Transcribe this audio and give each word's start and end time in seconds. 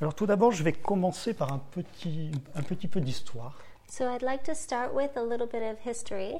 Alors 0.00 0.14
tout 0.14 0.26
d'abord, 0.26 0.52
je 0.52 0.62
vais 0.62 0.72
commencer 0.72 1.32
par 1.32 1.52
un 1.52 1.58
petit, 1.70 2.30
un 2.54 2.62
petit 2.62 2.88
peu 2.88 3.00
d'histoire. 3.00 3.58
So 3.88 4.04
I'd 4.04 4.22
like 4.22 4.42
to 4.44 4.54
start 4.54 4.92
with 4.94 5.16
a 5.16 5.22
little 5.22 5.46
bit 5.46 5.62
of 5.62 5.78
history. 5.84 6.34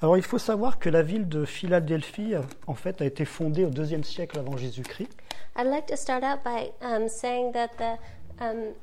Alors 0.00 0.16
il 0.16 0.22
faut 0.22 0.38
savoir 0.38 0.78
que 0.78 0.88
la 0.88 1.02
ville 1.02 1.28
de 1.28 1.44
Philadelphie, 1.44 2.34
en 2.66 2.74
fait, 2.74 3.00
a 3.00 3.04
été 3.04 3.24
fondée 3.24 3.64
au 3.64 3.70
deuxième 3.70 4.04
siècle 4.04 4.38
avant 4.38 4.56
Jésus-Christ. 4.56 5.10
I'd 5.56 5.66
like 5.66 5.86
to 5.86 5.96
start 5.96 6.22
out 6.22 6.44
by 6.44 6.72
um, 6.82 7.08
saying 7.08 7.52
that 7.52 7.70
the 7.78 7.98
um, 8.40 8.74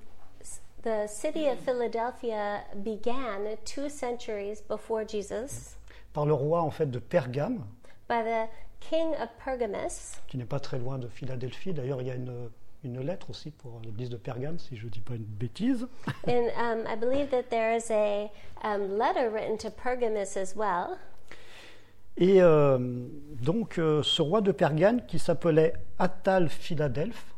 the 0.84 1.08
city 1.08 1.48
of 1.48 1.60
Philadelphia 1.60 2.64
began 2.84 3.56
two 3.66 3.88
centuries 3.88 4.62
before 4.68 5.08
Jesus 5.08 5.78
par 6.14 6.26
le 6.26 6.34
roi 6.34 6.62
en 6.62 6.72
fait 6.72 6.90
de 6.90 7.00
Pergame, 7.00 7.64
by 8.10 8.24
the 8.24 8.50
king 8.80 9.14
of 9.22 9.30
Pergamus, 9.44 10.20
qui 10.28 10.38
n'est 10.38 10.46
pas 10.46 10.60
très 10.60 10.80
loin 10.80 10.98
de 10.98 11.08
Philadelphie. 11.08 11.74
D'ailleurs, 11.74 12.02
il 12.02 12.08
y 12.08 12.12
a 12.12 12.16
une, 12.16 12.50
une 12.84 13.02
lettre 13.02 13.30
aussi 13.30 13.52
pour 13.52 13.80
l'église 13.84 14.10
de 14.10 14.18
Pergame, 14.18 14.58
si 14.60 14.76
je 14.76 14.86
ne 14.86 14.90
dis 14.90 15.02
pas 15.02 15.16
une 15.16 15.24
bêtise. 15.24 15.88
and 16.28 16.50
um, 16.58 16.86
I 16.88 16.96
believe 16.96 17.30
that 17.32 17.50
there 17.50 17.76
is 17.76 17.92
a 17.92 18.32
um, 18.64 18.98
letter 18.98 19.30
written 19.30 19.58
to 19.60 19.70
Pergamus 19.70 20.38
as 20.38 20.56
well. 20.56 20.98
Et 22.18 22.42
euh, 22.42 22.78
donc, 23.42 23.78
euh, 23.80 24.04
ce 24.04 24.22
roi 24.22 24.42
de 24.42 24.52
Pergame, 24.52 25.06
qui 25.06 25.18
s'appelait 25.18 25.74
Attal 25.98 26.50
Philadelphe, 26.50 27.34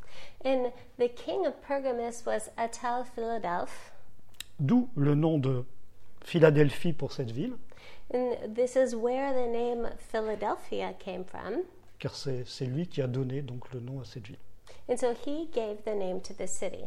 And 0.46 0.72
the 0.98 1.08
king 1.08 1.46
of 1.46 1.54
Pergamus 1.66 2.26
was 2.26 2.50
Atal 2.58 3.06
Philadelph, 3.16 3.94
d'où 4.60 4.90
le 4.98 5.16
nom 5.16 5.38
de 5.38 5.64
Philadelphie 6.26 6.92
pour 6.92 7.14
cette 7.14 7.32
ville, 7.32 7.54
and 8.14 8.54
this 8.54 8.76
is 8.76 8.94
where 8.94 9.32
the 9.32 9.50
name 9.50 9.90
Philadelphia 10.12 10.94
came 11.00 11.24
from. 11.24 11.64
car 11.98 12.14
c'est 12.16 12.44
c'est 12.46 12.66
lui 12.66 12.88
qui 12.88 13.02
a 13.02 13.08
donné 13.08 13.42
donc 13.42 13.72
le 13.72 13.80
nom 13.80 14.02
à 14.02 14.06
cette 14.06 14.28
ville. 14.28 14.38
And 14.90 14.98
so 14.98 15.14
he 15.26 15.48
gave 15.54 15.84
the 15.86 15.96
name 15.96 16.20
to 16.22 16.34
the 16.34 16.48
city. 16.48 16.86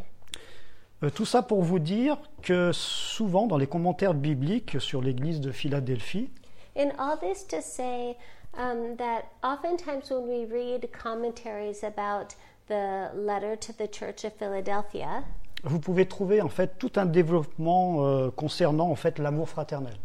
Euh, 1.02 1.10
tout 1.10 1.26
ça 1.26 1.42
pour 1.42 1.62
vous 1.62 1.78
dire 1.78 2.16
que 2.42 2.70
souvent 2.72 3.46
dans 3.46 3.58
les 3.58 3.66
commentaires 3.66 4.14
bibliques 4.14 4.80
sur 4.80 5.02
l'église 5.02 5.40
de 5.40 5.52
Philadelphie, 5.52 6.30
And 6.78 6.90
all 6.98 7.16
this 7.18 7.46
to 7.48 7.62
say 7.62 8.16
um, 8.54 8.96
that 8.96 9.24
oftentimes 9.42 10.10
when 10.10 10.28
we 10.28 10.44
read 10.44 10.90
commentaries 10.92 11.82
about 11.82 12.34
the 12.68 13.10
letter 13.14 13.56
to 13.56 13.72
the 13.72 13.88
Church 13.90 14.24
of 14.24 14.34
Philadelphia, 14.34 15.22
vous 15.64 15.80
pouvez 15.80 16.06
trouver 16.06 16.42
en 16.42 16.50
fait 16.50 16.78
tout 16.78 16.92
un 16.96 17.06
développement 17.06 18.04
euh, 18.04 18.30
concernant 18.30 18.90
en 18.90 18.94
fait 18.94 19.18
l'amour 19.18 19.48
fraternel. 19.48 19.96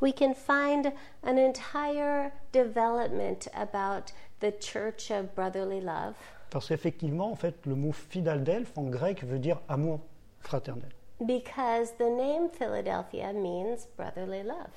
we 0.00 0.12
can 0.12 0.34
find 0.34 0.92
an 1.22 1.36
entire 1.36 2.32
development 2.52 3.48
about 3.54 4.12
the 4.40 4.50
Church 4.50 5.10
of 5.10 5.34
Brotherly 5.34 5.80
Love. 5.80 6.14
Parce 6.54 6.68
qu'effectivement, 6.68 7.32
en 7.32 7.34
fait, 7.34 7.56
le 7.66 7.74
mot 7.74 7.90
Philadelphe 7.90 8.78
en 8.78 8.84
grec 8.84 9.24
veut 9.24 9.40
dire 9.40 9.60
amour 9.68 9.98
fraternel. 10.38 10.88
Because 11.20 11.92
the 11.98 12.08
name 12.08 12.48
Philadelphia 12.48 13.32
means 13.32 13.88
brotherly 13.96 14.44
love. 14.44 14.70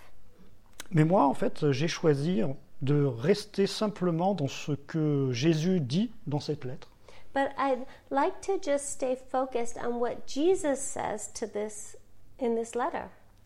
Mais 0.89 1.03
moi, 1.03 1.27
en 1.27 1.35
fait, 1.35 1.71
j'ai 1.71 1.87
choisi 1.87 2.41
de 2.81 3.03
rester 3.05 3.67
simplement 3.67 4.33
dans 4.33 4.47
ce 4.47 4.71
que 4.71 5.29
Jésus 5.31 5.79
dit 5.79 6.09
dans 6.25 6.39
cette 6.39 6.65
lettre. 6.65 6.89
But 7.35 7.49
I'd 7.59 7.85
like 8.09 8.41
to 8.47 8.53
just 8.59 8.87
stay 8.87 9.15
focused 9.15 9.77
on 9.77 9.99
what 9.99 10.25
Jesus 10.25 10.79
says 10.79 11.31
to 11.35 11.45
this 11.45 11.95
in 12.41 12.55
this 12.55 12.73
letter. 12.73 13.05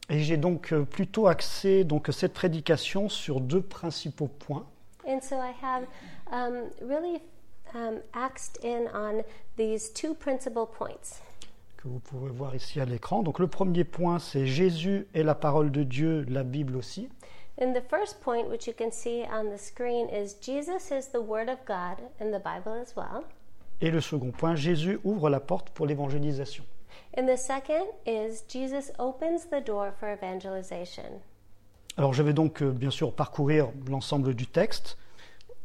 Et 0.09 0.19
j'ai 0.19 0.37
donc 0.37 0.71
euh, 0.71 0.85
plutôt 0.85 1.27
axé 1.27 1.83
donc 1.83 2.07
cette 2.13 2.31
prédication 2.31 3.09
sur 3.09 3.41
deux 3.41 3.61
principaux 3.61 4.29
points. 4.29 4.65
And 5.05 5.19
so 5.21 5.35
I 5.35 5.51
have 5.61 5.85
um, 6.31 6.69
really 6.81 7.21
um, 7.73 7.99
axed 8.13 8.57
in 8.63 8.87
on 8.93 9.23
these 9.57 9.89
two 9.89 10.13
principal 10.13 10.65
points. 10.65 11.21
que 11.81 11.87
vous 11.87 11.99
pouvez 11.99 12.29
voir 12.29 12.55
ici 12.55 12.79
à 12.79 12.85
l'écran. 12.85 13.23
Donc 13.23 13.39
le 13.39 13.47
premier 13.47 13.83
point, 13.83 14.19
c'est 14.19 14.45
Jésus 14.45 15.07
est 15.15 15.23
la 15.23 15.35
parole 15.35 15.71
de 15.71 15.83
Dieu, 15.83 16.25
la 16.29 16.43
Bible 16.43 16.75
aussi. 16.75 17.09
And 17.59 17.73
the 17.73 17.83
first 17.89 18.19
point, 18.21 18.47
which 18.49 18.67
you 18.67 18.73
can 18.77 18.91
see 18.91 19.23
on 19.31 19.49
the 19.51 19.57
screen, 19.57 20.07
is 20.09 20.35
Jesus 20.41 20.91
is 20.91 21.09
the 21.11 21.21
Word 21.21 21.49
of 21.49 21.57
God 21.65 21.97
and 22.19 22.31
the 22.31 22.41
Bible 22.41 22.73
as 22.79 22.95
well. 22.95 23.23
Et 23.81 23.89
le 23.89 23.99
second 23.99 24.31
point, 24.31 24.55
Jésus 24.55 24.99
ouvre 25.03 25.29
la 25.29 25.39
porte 25.39 25.71
pour 25.71 25.87
l'évangélisation. 25.87 26.63
And 27.17 27.25
the 27.25 27.37
second 27.37 27.85
is 28.05 28.43
Jesus 28.47 28.91
opens 28.99 29.49
the 29.49 29.63
door 29.65 29.91
for 29.99 30.07
evangelization. 30.09 31.21
Alors 31.97 32.13
je 32.13 32.23
vais 32.23 32.33
donc 32.33 32.61
euh, 32.61 32.71
bien 32.71 32.91
sûr 32.91 33.13
parcourir 33.13 33.69
l'ensemble 33.89 34.33
du 34.33 34.47
texte 34.47 34.97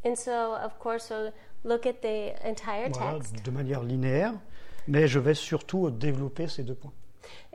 And 0.07 0.17
so, 0.17 0.55
of 0.55 0.79
course, 0.79 1.11
we'll 1.11 1.33
look 1.67 1.87
at 1.87 2.01
the 2.01 2.33
entire 2.45 2.91
voilà, 2.91 3.19
text 3.19 3.45
de 3.45 3.51
manière 3.51 3.83
linéaire, 3.83 4.33
mais 4.89 5.09
je 5.09 5.19
vais 5.19 5.35
surtout 5.35 5.91
développer 5.91 6.49
ces 6.49 6.63
deux 6.63 6.75
points. 6.75 6.93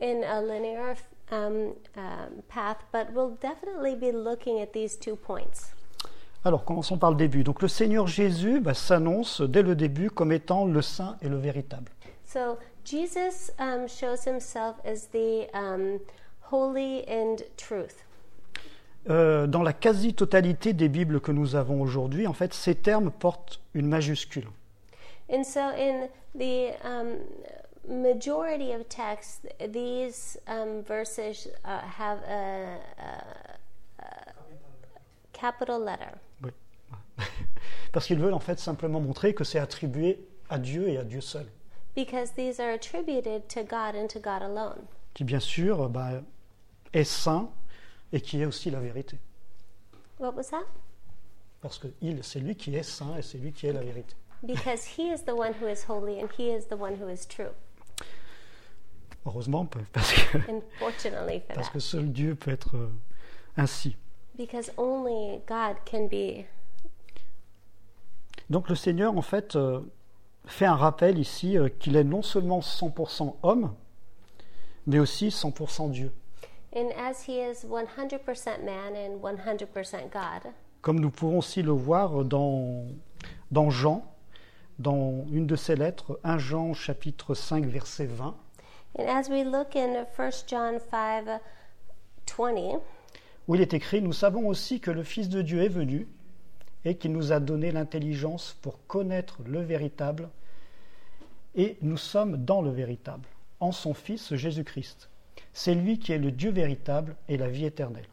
in 0.01 0.23
a 0.23 0.41
linear 0.41 0.95
um, 1.31 1.73
um, 1.95 2.43
path, 2.49 2.83
but 2.91 3.13
we'll 3.13 3.37
definitely 3.41 3.95
be 3.95 4.11
looking 4.11 4.59
at 4.59 4.73
these 4.73 4.97
two 4.97 5.15
points. 5.15 5.73
Alors 6.43 6.65
commençons 6.65 6.97
par 6.97 7.11
le 7.11 7.17
début. 7.17 7.43
Donc 7.43 7.61
le 7.61 7.67
Seigneur 7.67 8.07
Jésus 8.07 8.59
bah, 8.59 8.73
s'annonce 8.73 9.41
dès 9.41 9.61
le 9.61 9.75
début 9.75 10.09
comme 10.09 10.31
étant 10.31 10.65
le 10.65 10.81
saint 10.81 11.17
et 11.21 11.29
le 11.29 11.37
véritable. 11.37 11.91
So, 12.25 12.57
Jesus 12.83 13.51
um, 13.59 13.87
shows 13.87 14.25
himself 14.25 14.75
as 14.85 15.07
the 15.11 15.47
um, 15.53 15.99
holy 16.51 17.03
and 17.07 17.37
truth. 17.57 18.03
Euh, 19.09 19.47
dans 19.47 19.63
la 19.63 19.73
quasi-totalité 19.73 20.73
des 20.73 20.87
Bibles 20.87 21.21
que 21.21 21.31
nous 21.31 21.55
avons 21.55 21.81
aujourd'hui, 21.81 22.27
en 22.27 22.33
fait, 22.33 22.53
ces 22.53 22.75
termes 22.75 23.09
portent 23.11 23.59
une 23.73 23.87
majuscule. 23.87 24.47
And 25.27 25.43
so, 25.43 25.59
in 25.59 26.07
the 26.37 26.73
um, 26.83 27.15
majority 27.87 28.73
of 28.73 28.87
texts, 28.89 29.47
these 29.71 30.37
um, 30.47 30.83
verses 30.87 31.47
uh, 31.65 31.79
have 31.99 32.19
a, 32.27 32.77
a, 32.99 34.03
a 34.03 34.33
capital 35.33 35.79
letter. 35.83 36.11
Oui. 36.43 36.51
Parce 37.93 38.05
qu'ils 38.05 38.19
veulent 38.19 38.35
en 38.35 38.39
fait 38.39 38.59
simplement 38.59 38.99
montrer 38.99 39.33
que 39.33 39.43
c'est 39.43 39.59
attribué 39.59 40.19
à 40.49 40.59
Dieu 40.59 40.89
et 40.89 40.97
à 40.97 41.03
Dieu 41.03 41.21
seul, 41.21 41.47
Because 41.95 42.31
these 42.35 42.59
are 42.59 42.71
attributed 42.71 43.47
to 43.49 43.63
God 43.63 43.95
and 43.95 44.07
to 44.09 44.19
God 44.19 44.43
alone. 44.43 44.85
qui 45.13 45.23
bien 45.23 45.39
sûr 45.39 45.89
bah, 45.89 46.21
est 46.93 47.03
saint 47.03 47.49
et 48.13 48.21
qui 48.21 48.41
est 48.41 48.45
aussi 48.45 48.69
la 48.69 48.79
vérité. 48.79 49.19
What 50.19 50.33
was 50.35 50.49
that? 50.51 50.65
Parce 51.61 51.77
que 51.77 51.87
il, 52.01 52.23
c'est 52.23 52.39
lui 52.39 52.55
qui 52.55 52.75
est 52.75 52.83
saint 52.83 53.15
et 53.17 53.21
c'est 53.21 53.37
lui 53.37 53.51
qui 53.51 53.67
est 53.67 53.73
la 53.73 53.81
vérité. 53.81 54.15
Because 54.43 54.97
he 54.97 55.11
is 55.13 55.23
the 55.25 55.33
one 55.33 55.53
who 55.61 55.67
is 55.67 55.85
holy 55.87 56.19
and 56.19 56.27
he 56.37 56.49
is 56.49 56.65
the 56.67 56.77
one 56.79 56.95
who 56.99 57.07
is 57.07 57.27
true. 57.27 57.51
Heureusement, 59.25 59.65
parce 59.93 60.13
que, 60.13 60.37
And 60.49 60.61
fortunately 60.79 61.41
for 61.41 61.53
parce 61.55 61.67
that. 61.67 61.73
que 61.73 61.79
seul 61.79 62.11
Dieu 62.11 62.33
peut 62.35 62.49
être 62.51 62.75
euh, 62.75 62.89
ainsi. 63.55 63.95
Because 64.35 64.71
only 64.77 65.41
God 65.47 65.75
can 65.85 66.07
be. 66.07 66.45
Donc 68.49 68.67
le 68.67 68.75
Seigneur, 68.75 69.15
en 69.15 69.21
fait, 69.21 69.55
euh, 69.55 69.81
fait 70.45 70.65
un 70.65 70.75
rappel 70.75 71.19
ici 71.19 71.57
euh, 71.57 71.69
qu'il 71.69 71.95
est 71.95 72.03
non 72.03 72.23
seulement 72.23 72.59
100% 72.61 73.35
homme, 73.43 73.75
mais 74.87 74.97
aussi 74.97 75.27
100% 75.29 75.91
Dieu. 75.91 76.11
And 76.73 76.93
as 76.97 77.23
he 77.23 77.41
is 77.41 77.65
100% 77.65 78.63
man 78.63 78.95
and 78.95 79.21
100% 79.21 80.11
God, 80.11 80.53
Comme 80.81 80.99
nous 81.01 81.11
pouvons 81.11 81.39
aussi 81.39 81.61
le 81.61 81.73
voir 81.73 82.23
dans, 82.23 82.85
dans 83.51 83.69
Jean, 83.69 84.05
dans 84.79 85.25
une 85.31 85.45
de 85.45 85.57
ses 85.57 85.75
lettres, 85.75 86.19
1 86.23 86.37
Jean 86.37 86.73
chapitre 86.73 87.35
5 87.35 87.65
verset 87.65 88.05
20, 88.05 88.35
and 88.97 89.07
as 89.07 89.29
we 89.29 89.43
look 89.43 89.75
in 89.75 90.05
1 90.17 90.31
John 90.47 90.79
5 90.79 91.41
20, 92.25 92.81
où 93.47 93.55
il 93.55 93.61
est 93.61 93.73
écrit, 93.73 94.01
nous 94.01 94.13
savons 94.13 94.47
aussi 94.47 94.79
que 94.79 94.91
le 94.91 95.03
Fils 95.03 95.27
de 95.27 95.41
Dieu 95.41 95.61
est 95.61 95.69
venu 95.69 96.07
et 96.85 96.95
qu'il 96.95 97.11
nous 97.11 97.33
a 97.33 97.39
donné 97.39 97.71
l'intelligence 97.71 98.57
pour 98.61 98.87
connaître 98.87 99.39
le 99.45 99.61
véritable, 99.61 100.29
et 101.53 101.77
nous 101.81 101.97
sommes 101.97 102.37
dans 102.37 102.61
le 102.61 102.71
véritable, 102.71 103.27
en 103.59 103.73
son 103.73 103.93
Fils 103.93 104.33
Jésus-Christ. 104.33 105.10
C'est 105.53 105.75
lui 105.75 105.99
qui 105.99 106.13
est 106.13 106.17
le 106.17 106.31
Dieu 106.31 106.51
véritable 106.51 107.15
et 107.27 107.37
la 107.37 107.47
vie 107.47 107.65
éternelle. 107.65 108.07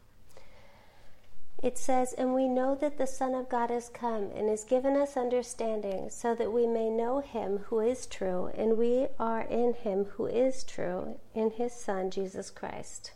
it 1.62 1.76
says, 1.76 2.14
And 2.16 2.34
we 2.34 2.48
know 2.48 2.76
that 2.76 2.98
the 2.98 3.06
Son 3.06 3.34
of 3.34 3.48
God 3.48 3.70
has 3.70 3.88
come 3.88 4.30
and 4.36 4.48
has 4.48 4.64
given 4.64 4.96
us 4.96 5.16
understanding, 5.16 6.08
so 6.08 6.34
that 6.34 6.52
we 6.52 6.66
may 6.66 6.88
know 6.88 7.20
him 7.20 7.58
who 7.68 7.80
is 7.80 8.06
true, 8.06 8.50
and 8.56 8.78
we 8.78 9.08
are 9.18 9.42
in 9.42 9.74
him 9.74 10.06
who 10.16 10.26
is 10.26 10.62
true, 10.62 11.16
in 11.34 11.50
his 11.50 11.72
Son, 11.72 12.10
Jesus 12.10 12.50
Christ. 12.50 13.12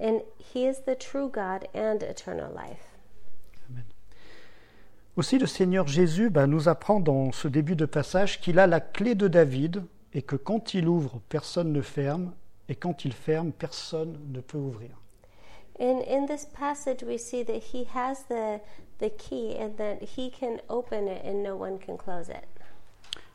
And 0.00 0.22
he 0.38 0.66
is 0.66 0.80
the 0.80 0.96
true 0.96 1.28
God 1.28 1.68
and 1.74 2.02
eternal 2.02 2.52
life. 2.52 2.92
Aussi, 5.16 5.38
le 5.38 5.46
Seigneur 5.46 5.86
Jésus 5.86 6.28
bah, 6.28 6.46
nous 6.46 6.68
apprend 6.68 7.00
dans 7.00 7.32
ce 7.32 7.48
début 7.48 7.74
de 7.74 7.86
passage 7.86 8.38
qu'il 8.38 8.58
a 8.58 8.66
la 8.66 8.80
clé 8.80 9.14
de 9.14 9.28
David 9.28 9.82
et 10.12 10.20
que 10.20 10.36
quand 10.36 10.74
il 10.74 10.88
ouvre, 10.88 11.22
personne 11.30 11.72
ne 11.72 11.80
ferme, 11.80 12.32
et 12.68 12.74
quand 12.74 13.04
il 13.04 13.12
ferme, 13.12 13.52
personne 13.52 14.18
ne 14.28 14.40
peut 14.40 14.58
ouvrir. 14.58 14.90
And 15.78 16.00
in 16.08 16.26
this 16.26 16.46
passage, 16.46 17.02
we 17.02 17.18
see 17.18 17.44
that 17.44 17.60
he 17.74 17.86
has 17.94 18.24
the, 18.28 18.60
the 18.98 19.10
key 19.10 19.54
and 19.58 19.76
that 19.76 20.02
he 20.16 20.30
can 20.30 20.58
open 20.70 21.06
it 21.06 21.22
and 21.24 21.42
no 21.42 21.54
one 21.54 21.78
can 21.78 21.96
close 21.96 22.28
it. 22.28 22.46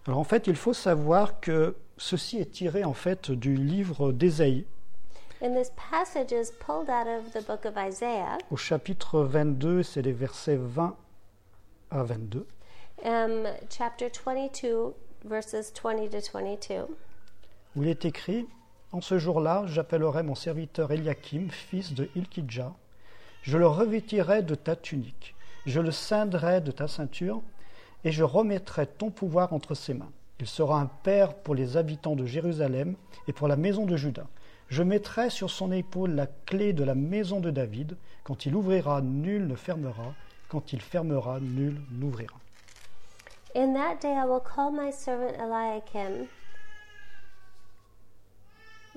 Alors 0.08 0.18
en 0.20 0.24
fait, 0.24 0.48
il 0.48 0.56
faut 0.56 0.74
savoir 0.74 1.40
que 1.40 1.76
ceci 1.98 2.40
est 2.40 2.52
tiré 2.52 2.84
en 2.84 2.94
fait 2.96 3.30
du 3.32 3.56
livre 3.56 4.12
d'Ésaïe 4.12 4.66
And 5.44 5.56
this 5.56 5.72
passage 5.76 6.32
is 6.32 6.52
pulled 6.52 6.90
out 6.90 7.08
of 7.08 7.34
the 7.34 7.44
book 7.46 7.66
of 7.66 7.76
Isaiah, 7.76 8.38
au 8.52 8.58
chapitre 8.58 9.22
22, 9.24 9.82
c'est 9.84 10.02
les 10.04 10.12
versets 10.12 10.58
20 10.60 10.96
à 11.90 12.04
22. 12.04 12.46
um, 13.04 13.48
chapter 13.70 14.10
22, 14.10 14.94
verses 15.26 15.72
20 15.74 16.10
to 16.10 16.20
22. 16.34 16.88
où 17.76 17.84
il 17.84 17.88
est 17.90 18.06
écrit 18.06 18.48
En 18.94 19.00
ce 19.00 19.18
jour-là, 19.18 19.64
j'appellerai 19.68 20.22
mon 20.22 20.36
serviteur 20.36 20.92
Eliakim, 20.92 21.50
fils 21.50 21.94
de 21.94 22.10
Ilkidja. 22.16 22.74
Je 23.42 23.58
le 23.58 23.66
revêtirai 23.66 24.44
de 24.44 24.54
ta 24.54 24.76
tunique, 24.76 25.34
je 25.66 25.80
le 25.80 25.92
ceindrai 25.92 26.60
de 26.60 26.72
ta 26.72 26.90
ceinture, 26.90 27.42
et 28.04 28.12
je 28.12 28.24
remettrai 28.24 28.88
ton 28.88 29.10
pouvoir 29.10 29.54
entre 29.54 29.76
ses 29.76 29.94
mains. 29.94 30.12
Il 30.42 30.48
sera 30.48 30.82
un 30.82 30.88
père 30.88 31.36
pour 31.36 31.56
les 31.56 31.78
habitants 31.78 32.18
de 32.18 32.26
Jérusalem 32.26 32.96
et 33.28 33.34
pour 33.34 33.48
la 33.48 33.56
maison 33.56 33.86
de 33.86 33.96
Juda. 33.96 34.26
Je 34.68 34.84
mettrai 34.84 35.30
sur 35.30 35.50
son 35.50 35.72
épaule 35.72 36.12
la 36.12 36.28
clé 36.28 36.74
de 36.74 36.84
la 36.84 36.96
maison 36.96 37.40
de 37.40 37.50
David. 37.50 37.96
Quand 38.24 38.46
il 38.46 38.56
ouvrira, 38.56 39.02
nul 39.02 39.48
ne 39.48 39.56
fermera. 39.56 40.14
Quand 40.50 40.74
il 40.74 40.82
fermera, 40.82 41.40
nul 41.40 41.80
n'ouvrira. 41.92 42.36
In 43.56 43.74
that 43.74 44.02
day 44.02 44.14
I 44.14 44.26
will 44.26 44.42
call 44.42 44.72
my 44.72 44.92
servant 44.92 45.34
Eliakim, 45.40 46.28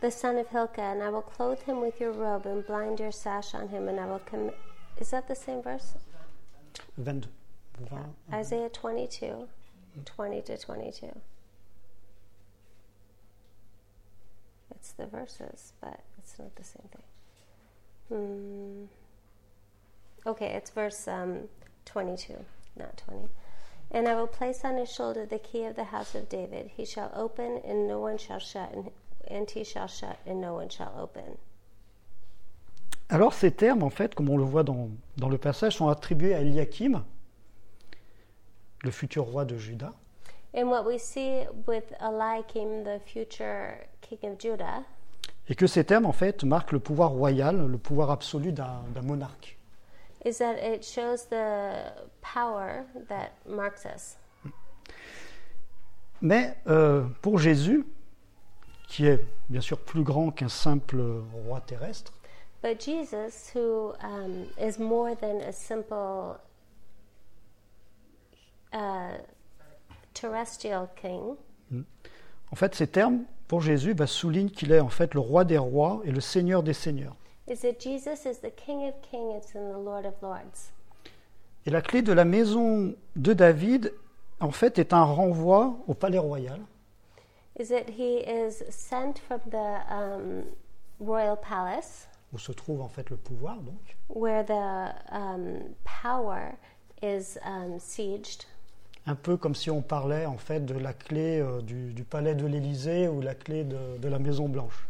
the 0.04 0.10
son 0.10 0.36
of 0.36 0.48
Hilkiah, 0.48 0.92
and 0.92 1.02
I 1.02 1.08
will 1.08 1.22
clothe 1.22 1.62
him 1.62 1.80
with 1.80 1.98
your 1.98 2.12
robe 2.12 2.44
and 2.44 2.66
blind 2.66 3.00
your 3.00 3.10
sash 3.10 3.54
on 3.54 3.68
him, 3.68 3.88
and 3.88 3.98
I 3.98 4.04
will 4.04 4.18
commit. 4.18 4.54
Is 4.98 5.10
that 5.12 5.28
the 5.28 5.34
same 5.34 5.62
verse? 5.62 5.94
22. 7.02 7.30
20. 7.86 8.04
Isaiah 8.30 8.68
22, 8.68 9.48
20 10.04 10.42
to 10.42 10.58
22. 10.58 11.06
It's 14.72 14.92
the 14.92 15.06
verses, 15.06 15.72
but 15.80 16.00
it's 16.18 16.38
not 16.38 16.54
the 16.54 16.64
same 16.64 16.88
thing. 16.92 18.88
Hmm. 20.26 20.28
Okay, 20.28 20.48
it's 20.48 20.68
verse 20.68 21.08
um, 21.08 21.48
22, 21.86 22.44
not 22.76 22.98
20. 22.98 23.28
And 23.90 24.06
I 24.06 24.14
will 24.14 24.26
place 24.26 24.64
on 24.64 24.76
his 24.76 24.92
shoulder 24.92 25.24
the 25.24 25.38
key 25.38 25.64
of 25.64 25.76
the 25.76 25.84
house 25.84 26.14
of 26.14 26.28
David. 26.28 26.72
He 26.76 26.84
shall 26.84 27.10
open, 27.14 27.62
and 27.64 27.88
no 27.88 28.00
one 28.00 28.18
shall 28.18 28.38
shut, 28.38 28.70
and, 28.74 28.90
and 29.30 29.46
he 29.54 29.64
shall 29.64 29.88
shut, 29.88 30.16
and 30.26 30.40
no 30.40 30.54
one 30.54 30.68
shall 30.70 30.92
open. 31.00 31.36
Alors 33.10 33.34
ces 33.34 33.50
termes, 33.52 33.82
en 33.82 33.90
fait, 33.90 34.14
comme 34.14 34.28
on 34.30 34.36
le 34.38 34.44
voit 34.44 34.62
dans, 34.62 34.88
dans 35.18 35.28
le 35.28 35.38
passage, 35.38 35.76
sont 35.76 35.88
attribués 35.88 36.34
à 36.34 36.40
Eliakim, 36.40 37.02
le 38.82 38.90
futur 38.90 39.24
roi 39.24 39.44
de 39.44 39.56
Juda. 39.56 39.92
And 40.56 40.68
what 40.68 40.84
we 40.84 40.98
see 41.00 41.42
with 41.66 41.92
Eliakim, 42.00 42.84
the 42.84 43.00
future 43.04 43.76
king 44.00 44.18
of 44.24 44.38
Judah, 44.38 44.82
Et 45.48 45.54
que 45.54 45.66
ces 45.66 45.84
termes, 45.84 46.06
en 46.06 46.12
fait, 46.12 46.42
marquent 46.44 46.72
le 46.72 46.78
pouvoir 46.80 47.10
royal, 47.10 47.66
le 47.68 47.76
pouvoir 47.78 48.10
absolu 48.10 48.52
d'un 48.52 48.82
monarque. 49.02 49.58
is 50.24 50.38
that 50.38 50.56
it 50.56 50.82
shows 50.82 51.26
the 51.28 51.92
power 52.22 52.86
that 53.08 53.32
marks 53.46 53.84
us. 53.84 54.16
Mais 56.22 56.56
euh, 56.66 57.02
pour 57.20 57.38
Jésus, 57.38 57.84
qui 58.88 59.06
est 59.06 59.20
bien 59.48 59.60
sûr 59.60 59.78
plus 59.78 60.02
grand 60.02 60.30
qu'un 60.30 60.48
simple 60.48 61.02
roi 61.46 61.60
terrestre, 61.60 62.12
But 62.62 62.80
Jesus, 62.80 63.52
who 63.54 63.92
um, 64.02 64.46
is 64.58 64.78
more 64.78 65.14
than 65.14 65.42
a 65.46 65.52
simple 65.52 66.38
uh, 68.72 69.18
terrestrial 70.14 70.88
king, 70.96 71.36
en 72.50 72.56
fait, 72.56 72.74
ces 72.74 72.86
termes, 72.86 73.24
pour 73.48 73.60
Jésus, 73.60 73.94
bah, 73.94 74.06
soulignent 74.06 74.48
qu'il 74.48 74.70
est 74.72 74.80
en 74.80 74.88
fait 74.88 75.12
le 75.12 75.20
roi 75.20 75.44
des 75.44 75.58
rois 75.58 76.00
et 76.04 76.12
le 76.12 76.20
seigneur 76.20 76.62
des 76.62 76.72
seigneurs. 76.72 77.16
is 77.46 77.60
that 77.60 77.78
Jesus 77.78 78.24
is 78.24 78.40
the 78.40 78.54
King 78.54 78.88
of 78.88 78.94
kings 79.02 79.54
and 79.54 79.72
the 79.72 79.84
Lord 79.84 80.06
of 80.06 80.14
lords. 80.22 80.72
Et 81.66 81.70
la 81.70 81.82
clé 81.82 82.02
de 82.02 82.12
la 82.12 82.24
maison 82.24 82.94
de 83.16 83.32
David, 83.32 83.92
en 84.40 84.50
fait, 84.50 84.78
est 84.78 84.92
un 84.92 85.04
renvoi 85.04 85.76
au 85.86 85.94
palais 85.94 86.18
royal, 86.18 86.60
Is 87.56 87.68
that 87.68 87.88
he 87.88 88.18
is 88.18 88.64
sent 88.70 89.20
from 89.20 89.40
the 89.50 89.80
um, 89.88 90.44
royal 91.00 91.36
palace 91.36 92.08
où 92.32 92.38
se 92.38 92.50
trouve 92.52 92.80
en 92.82 92.88
fait 92.88 93.10
le 93.10 93.16
pouvoir, 93.16 93.56
donc, 93.58 93.96
where 94.08 94.44
the 94.44 94.92
um, 95.12 95.74
power 95.84 96.56
is 97.00 97.38
um, 97.44 97.78
sieged. 97.78 98.44
un 99.06 99.14
peu 99.14 99.36
comme 99.36 99.54
si 99.54 99.70
on 99.70 99.82
parlait 99.82 100.26
en 100.26 100.38
fait 100.38 100.64
de 100.64 100.76
la 100.78 100.92
clé 100.94 101.38
euh, 101.40 101.60
du, 101.60 101.92
du 101.92 102.02
palais 102.04 102.34
de 102.34 102.46
l'Élysée 102.46 103.06
ou 103.06 103.20
la 103.20 103.34
clé 103.34 103.62
de, 103.62 103.98
de 103.98 104.08
la 104.08 104.18
Maison 104.18 104.48
Blanche. 104.48 104.86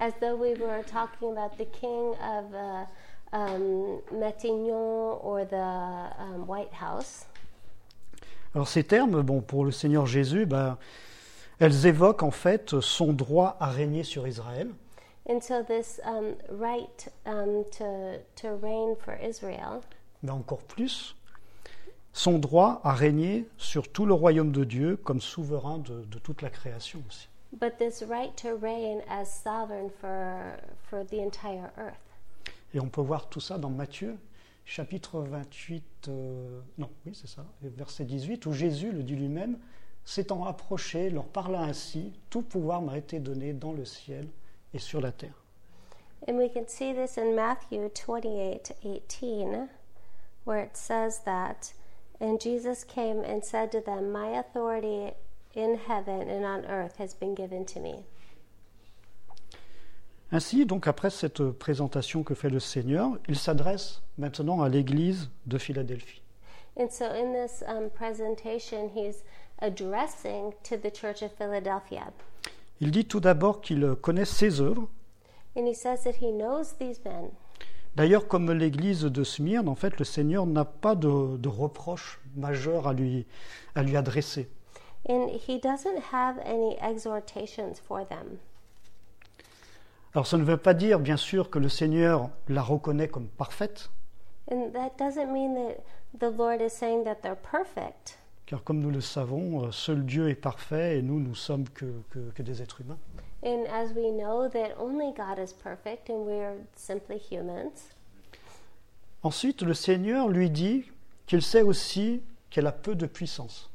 as 0.00 0.12
though 0.20 0.36
we 0.36 0.54
were 0.54 0.82
talking 0.84 1.32
about 1.32 1.56
the 1.56 1.66
king 1.66 2.14
of 2.22 2.54
uh, 2.54 2.84
um, 3.32 4.00
Matignon 4.12 5.18
or 5.22 5.44
the 5.44 5.56
um, 5.56 6.46
White 6.46 6.72
House. 6.72 7.26
Alors 8.54 8.68
ces 8.68 8.84
termes, 8.84 9.22
bon, 9.22 9.40
pour 9.40 9.64
le 9.64 9.72
Seigneur 9.72 10.06
Jésus, 10.06 10.46
ben, 10.46 10.78
elles 11.58 11.86
évoquent 11.86 12.22
en 12.22 12.30
fait 12.30 12.80
son 12.80 13.12
droit 13.12 13.56
à 13.60 13.68
régner 13.70 14.02
sur 14.04 14.26
Israël, 14.26 14.70
And 15.26 15.40
so, 15.40 15.62
this 15.62 16.02
um, 16.04 16.34
right 16.50 17.10
um, 17.24 17.64
to, 17.78 18.18
to 18.36 18.56
reign 18.62 18.94
for 18.94 19.14
Israel, 19.26 19.80
mais 20.22 20.30
encore 20.30 20.62
plus 20.62 21.16
son 22.12 22.38
droit 22.38 22.80
à 22.84 22.92
régner 22.92 23.46
sur 23.56 23.90
tout 23.90 24.04
le 24.04 24.12
royaume 24.12 24.52
de 24.52 24.64
Dieu 24.64 24.96
comme 24.96 25.22
souverain 25.22 25.78
de, 25.78 26.04
de 26.04 26.18
toute 26.18 26.42
la 26.42 26.50
création 26.50 27.02
aussi. 27.08 27.28
but 27.58 27.78
this 27.78 28.02
right 28.02 28.36
to 28.36 28.56
reign 28.60 29.00
as 29.08 29.24
sovereign 29.26 29.88
for, 30.00 30.58
for 30.90 31.04
the 31.06 31.20
entire 31.20 31.70
earth. 31.78 31.96
Et 32.74 32.80
on 32.80 32.88
peut 32.88 33.00
voir 33.00 33.28
tout 33.30 33.40
ça 33.40 33.56
dans 33.56 33.70
Matthieu, 33.70 34.18
chapitre 34.66 35.20
28, 35.20 36.08
euh, 36.08 36.60
non, 36.76 36.90
oui 37.06 37.12
c'est 37.14 37.28
ça, 37.28 37.46
verset 37.62 38.04
18, 38.04 38.44
où 38.44 38.52
Jésus 38.52 38.92
le 38.92 39.02
dit 39.02 39.16
lui-même, 39.16 39.56
s'étant 40.04 40.44
approché, 40.44 41.10
leur 41.10 41.26
parla 41.26 41.60
ainsi, 41.60 42.12
tout 42.30 42.42
pouvoir 42.42 42.82
m'a 42.82 42.98
été 42.98 43.20
donné 43.20 43.52
dans 43.52 43.72
le 43.72 43.84
ciel 43.84 44.28
et 44.72 44.78
sur 44.78 45.00
la 45.00 45.12
terre. 45.12 45.44
And 46.26 46.36
we 46.38 46.48
can 46.48 46.66
see 46.66 46.94
this 46.94 47.18
in 47.18 47.34
Matthew 47.34 47.90
28 47.90 48.72
18, 48.82 49.68
where 50.46 50.64
it 50.64 50.76
says 50.76 51.20
that, 51.24 51.74
And 52.20 52.40
Jesus 52.40 52.84
came 52.84 53.22
and 53.24 53.44
said 53.44 53.70
to 53.72 53.80
them, 53.80 54.12
My 54.12 54.38
authority 54.38 55.12
in 55.54 55.78
heaven 55.86 56.28
and 56.30 56.44
on 56.44 56.64
earth 56.64 56.96
has 56.96 57.12
been 57.12 57.34
given 57.34 57.66
to 57.66 57.80
me. 57.80 58.04
Ainsi, 60.32 60.64
donc, 60.64 60.86
après 60.86 61.10
cette 61.10 61.42
présentation 61.50 62.22
que 62.22 62.34
fait 62.34 62.48
le 62.48 62.60
Seigneur, 62.60 63.18
il 63.28 63.36
s'adresse 63.36 64.02
maintenant 64.16 64.62
à 64.62 64.68
l'Église 64.68 65.30
de 65.46 65.58
Philadelphie. 65.58 66.22
And 66.76 66.90
so 66.90 67.04
in 67.04 67.32
this 67.32 67.62
um, 67.68 67.88
presentation, 67.90 68.88
he's 68.88 69.22
addressing 69.60 70.52
to 70.62 70.76
the 70.76 70.90
Church 70.92 71.22
of 71.22 71.30
Philadelphia. 71.38 72.12
Il 72.80 72.90
dit 72.90 73.04
tout 73.04 73.20
d'abord 73.20 73.60
qu'il 73.60 73.94
connaît 74.00 74.24
ses 74.24 74.60
œuvres. 74.60 74.88
And 75.56 75.66
he 75.66 75.74
says 75.74 76.02
that 76.04 76.16
he 76.20 76.32
knows 76.32 76.76
these 76.78 77.00
men. 77.04 77.30
D'ailleurs, 77.96 78.26
comme 78.26 78.50
l'Église 78.50 79.02
de 79.04 79.22
Smyrne, 79.22 79.68
en 79.68 79.76
fait, 79.76 79.98
le 79.98 80.04
Seigneur 80.04 80.46
n'a 80.46 80.64
pas 80.64 80.96
de, 80.96 81.36
de 81.36 81.48
reproches 81.48 82.20
majeurs 82.34 82.88
à 82.88 82.92
lui, 82.92 83.24
à 83.76 83.82
lui 83.82 83.96
adresser. 83.96 84.48
And 85.08 85.28
he 85.28 85.60
doesn't 85.60 86.00
have 86.12 86.38
any 86.44 86.76
exhortations 86.80 87.74
for 87.86 88.06
them. 88.08 88.38
Alors, 90.14 90.26
ça 90.26 90.36
ne 90.38 90.44
veut 90.44 90.56
pas 90.56 90.74
dire, 90.74 90.98
bien 90.98 91.16
sûr, 91.16 91.50
que 91.50 91.58
le 91.58 91.68
Seigneur 91.68 92.30
la 92.48 92.62
reconnaît 92.62 93.08
comme 93.08 93.28
parfaite, 93.28 93.90
And 94.50 94.72
that 94.72 94.98
doesn't 94.98 95.32
mean 95.32 95.54
that 95.54 95.82
the 96.18 96.30
Lord 96.30 96.60
is 96.60 96.70
saying 96.70 97.04
that 97.04 97.22
they're 97.22 97.34
perfect. 97.34 98.18
Car 98.46 98.62
comme 98.62 98.80
nous 98.80 98.90
le 98.90 99.00
savons, 99.00 99.64
euh, 99.66 99.72
seul 99.72 100.04
Dieu 100.04 100.28
est 100.28 100.34
parfait 100.34 100.98
et 100.98 101.02
nous, 101.02 101.20
nous 101.20 101.34
sommes 101.34 101.68
que, 101.68 101.86
que- 102.10 102.30
que 102.34 102.42
des 102.42 102.60
êtres 102.62 102.80
humains. 102.82 102.98
And 103.42 103.64
as 103.70 103.92
we 103.94 104.10
know 104.10 104.48
that 104.48 104.74
only 104.78 105.12
God 105.12 105.38
is 105.38 105.52
perfect 105.52 106.08
and 106.10 106.24
we're 106.26 106.54
simply 106.76 107.18
humans. 107.30 107.90
Ensuite, 109.22 109.62
le 109.62 109.74
Seigneur 109.74 110.28
lui 110.28 110.50
dit 110.50 110.84
qu'il 111.26 111.42
sait 111.42 111.62
aussi 111.62 112.22
qu'elle 112.50 112.66
a 112.66 112.72
peu 112.72 112.94
de 112.94 113.06
puissance. 113.06 113.70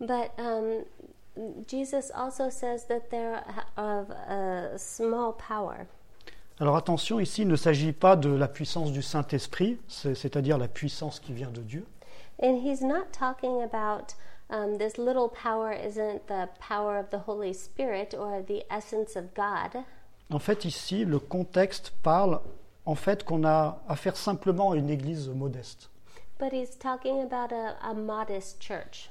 But 0.00 0.30
um, 0.38 0.84
Jesus 1.68 2.10
also 2.14 2.50
says 2.50 2.86
that 2.88 3.08
they're 3.10 3.42
of 3.76 4.10
a 4.28 4.78
small 4.78 5.34
power. 5.36 5.86
Alors 6.58 6.76
attention, 6.76 7.20
ici, 7.20 7.42
il 7.42 7.48
ne 7.48 7.56
s'agit 7.56 7.92
pas 7.92 8.16
de 8.16 8.30
la 8.30 8.48
puissance 8.48 8.90
du 8.90 9.02
Saint-Esprit, 9.02 9.78
c'est- 9.88 10.14
c'est-à-dire 10.14 10.56
la 10.56 10.68
puissance 10.68 11.20
qui 11.20 11.34
vient 11.34 11.50
de 11.50 11.60
Dieu, 11.60 11.84
And 12.38 12.62
he's 12.62 12.82
not 12.82 13.12
talking 13.12 13.62
about 13.62 14.14
um, 14.50 14.78
this 14.78 14.98
little 14.98 15.28
power 15.28 15.72
isn't 15.72 16.26
the 16.28 16.48
power 16.58 16.98
of 16.98 17.10
the 17.10 17.20
Holy 17.20 17.52
Spirit 17.52 18.14
or 18.14 18.42
the 18.42 18.64
essence 18.70 19.16
of 19.16 19.34
God. 19.34 19.84
En 20.30 20.38
fait, 20.38 20.64
ici, 20.64 21.04
le 21.04 21.18
contexte 21.18 21.92
parle 22.02 22.40
en 22.84 22.94
fait 22.94 23.24
qu'on 23.24 23.44
a 23.44 23.80
affaire 23.88 24.16
simplement 24.16 24.72
à 24.72 24.76
une 24.76 24.90
église 24.90 25.28
modeste. 25.28 25.88
But 26.38 26.52
he's 26.52 26.76
talking 26.76 27.22
about 27.22 27.52
a, 27.52 27.76
a 27.82 27.94
modest 27.94 28.60
church. 28.60 29.08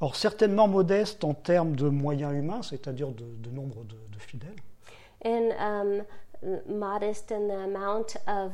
Or, 0.00 0.14
certainement 0.14 0.68
modeste 0.68 1.24
en 1.24 1.34
termes 1.34 1.74
de 1.74 1.88
moyens 1.88 2.32
humains, 2.32 2.62
c'est-à-dire 2.62 3.08
de, 3.08 3.24
de 3.24 3.50
nombre 3.50 3.84
de, 3.84 3.96
de 4.12 4.18
fidèles, 4.18 4.60
and 5.24 5.52
um, 5.58 6.04
modest 6.68 7.32
in 7.32 7.48
the 7.48 7.64
amount 7.64 8.16
of 8.28 8.52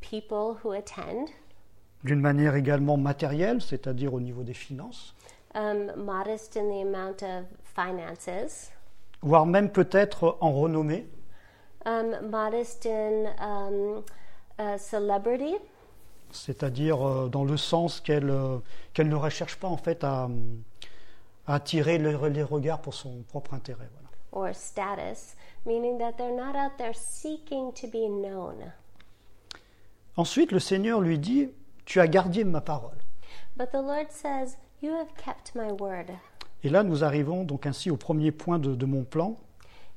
people 0.00 0.58
who 0.62 0.72
attend, 0.72 1.30
d'une 2.04 2.20
manière 2.20 2.54
également 2.54 2.96
matérielle, 2.96 3.60
c'est-à-dire 3.62 4.12
au 4.14 4.20
niveau 4.20 4.42
des 4.42 4.54
finances, 4.54 5.14
um, 5.54 5.92
modest 5.96 6.56
in 6.56 6.68
the 6.68 6.82
amount 6.86 7.22
of 7.22 7.44
finances, 7.74 8.70
voire 9.22 9.46
même 9.46 9.70
peut-être 9.70 10.36
en 10.40 10.52
renommée, 10.52 11.08
um, 11.86 12.28
modest 12.30 12.86
in 12.86 13.24
um, 13.40 14.02
uh, 14.58 14.78
celebrity, 14.78 15.56
c'est-à-dire 16.30 17.00
euh, 17.06 17.28
dans 17.28 17.44
le 17.44 17.56
sens 17.56 18.00
qu'elle 18.00 18.28
euh, 18.30 18.58
qu'elle 18.92 19.08
ne 19.08 19.14
recherche 19.16 19.56
pas 19.56 19.68
en 19.68 19.76
fait 19.76 20.04
à, 20.04 20.28
à 21.46 21.54
attirer 21.54 21.96
le- 21.98 22.28
les 22.28 22.42
regards 22.42 22.80
pour 22.82 22.94
son 22.94 23.22
propre 23.28 23.54
intérêt. 23.54 23.88
voilà. 23.92 24.48
or 24.48 24.52
status, 24.54 25.36
meaning 25.64 25.96
that 25.98 26.12
they're 26.18 26.34
not 26.36 26.56
out 26.58 26.72
there 26.76 26.92
seeking 26.92 27.72
to 27.72 27.86
be 27.86 28.08
known. 28.08 28.56
Ensuite, 30.16 30.50
le 30.52 30.58
Seigneur 30.60 31.00
lui 31.00 31.18
dit, 31.18 31.50
tu 31.84 32.00
as 32.00 32.06
gardé 32.08 32.44
ma 32.44 32.60
parole. 32.60 32.98
But 33.56 33.70
the 33.70 33.82
Lord 33.82 34.10
says, 34.10 34.56
You 34.82 34.92
have 34.94 35.14
kept 35.16 35.54
my 35.54 35.70
word. 35.72 36.10
Et 36.62 36.68
là, 36.68 36.82
nous 36.82 37.04
arrivons 37.04 37.44
donc 37.44 37.66
ainsi 37.66 37.90
au 37.90 37.96
premier 37.96 38.32
point 38.32 38.58
de, 38.58 38.74
de 38.74 38.86
mon 38.86 39.04
plan, 39.04 39.36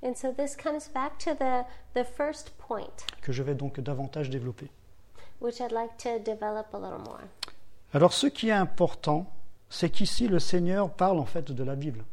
And 0.03 0.13
so 0.15 0.31
this 0.31 0.55
comes 0.55 0.87
back 0.93 1.17
to 1.19 1.33
the, 1.33 1.65
the 1.95 2.03
first 2.05 2.51
point, 2.59 3.05
que 3.21 3.31
je 3.31 3.41
vais 3.41 3.55
donc 3.55 3.79
davantage 3.79 4.29
développer. 4.29 4.69
which 5.39 5.59
I'd 5.59 5.71
like 5.71 5.97
to 5.99 6.19
develop 6.19 6.67
a 6.73 6.77
little 6.77 6.99
more. 6.99 7.21
Alors, 7.93 8.13
ce 8.13 8.27
qui 8.27 8.49
est 8.49 8.51
important, 8.51 9.25
c'est 9.69 9.89
qu'ici, 9.89 10.27
le 10.27 10.39
Seigneur 10.39 10.89
parle 10.91 11.17
en 11.19 11.25
fait 11.25 11.51
de 11.51 11.63
la 11.63 11.75
Bible. 11.75 12.03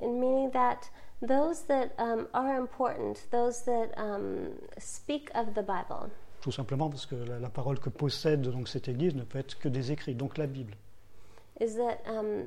And 0.00 0.18
meaning 0.20 0.50
that 0.52 0.90
those 1.20 1.64
that 1.66 1.90
um, 1.98 2.28
are 2.32 2.56
important, 2.58 3.26
those 3.30 3.62
that 3.64 3.88
um, 3.98 4.50
speak 4.78 5.30
of 5.34 5.54
the 5.54 5.62
Bible, 5.62 6.08
Tout 6.40 6.52
simplement 6.52 6.88
parce 6.88 7.06
que 7.06 7.14
la, 7.16 7.38
la 7.38 7.48
parole 7.50 7.78
que 7.80 7.88
possède 7.88 8.42
donc 8.42 8.68
cette 8.68 8.88
Église 8.88 9.14
ne 9.14 9.22
peut 9.24 9.38
être 9.38 9.58
que 9.58 9.68
des 9.68 9.90
écrits, 9.92 10.14
donc 10.14 10.38
la 10.38 10.46
Bible. 10.46 10.74
is 11.60 11.74
that, 11.76 11.98
um, 12.08 12.44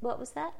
what 0.00 0.18
was 0.18 0.32
that? 0.34 0.52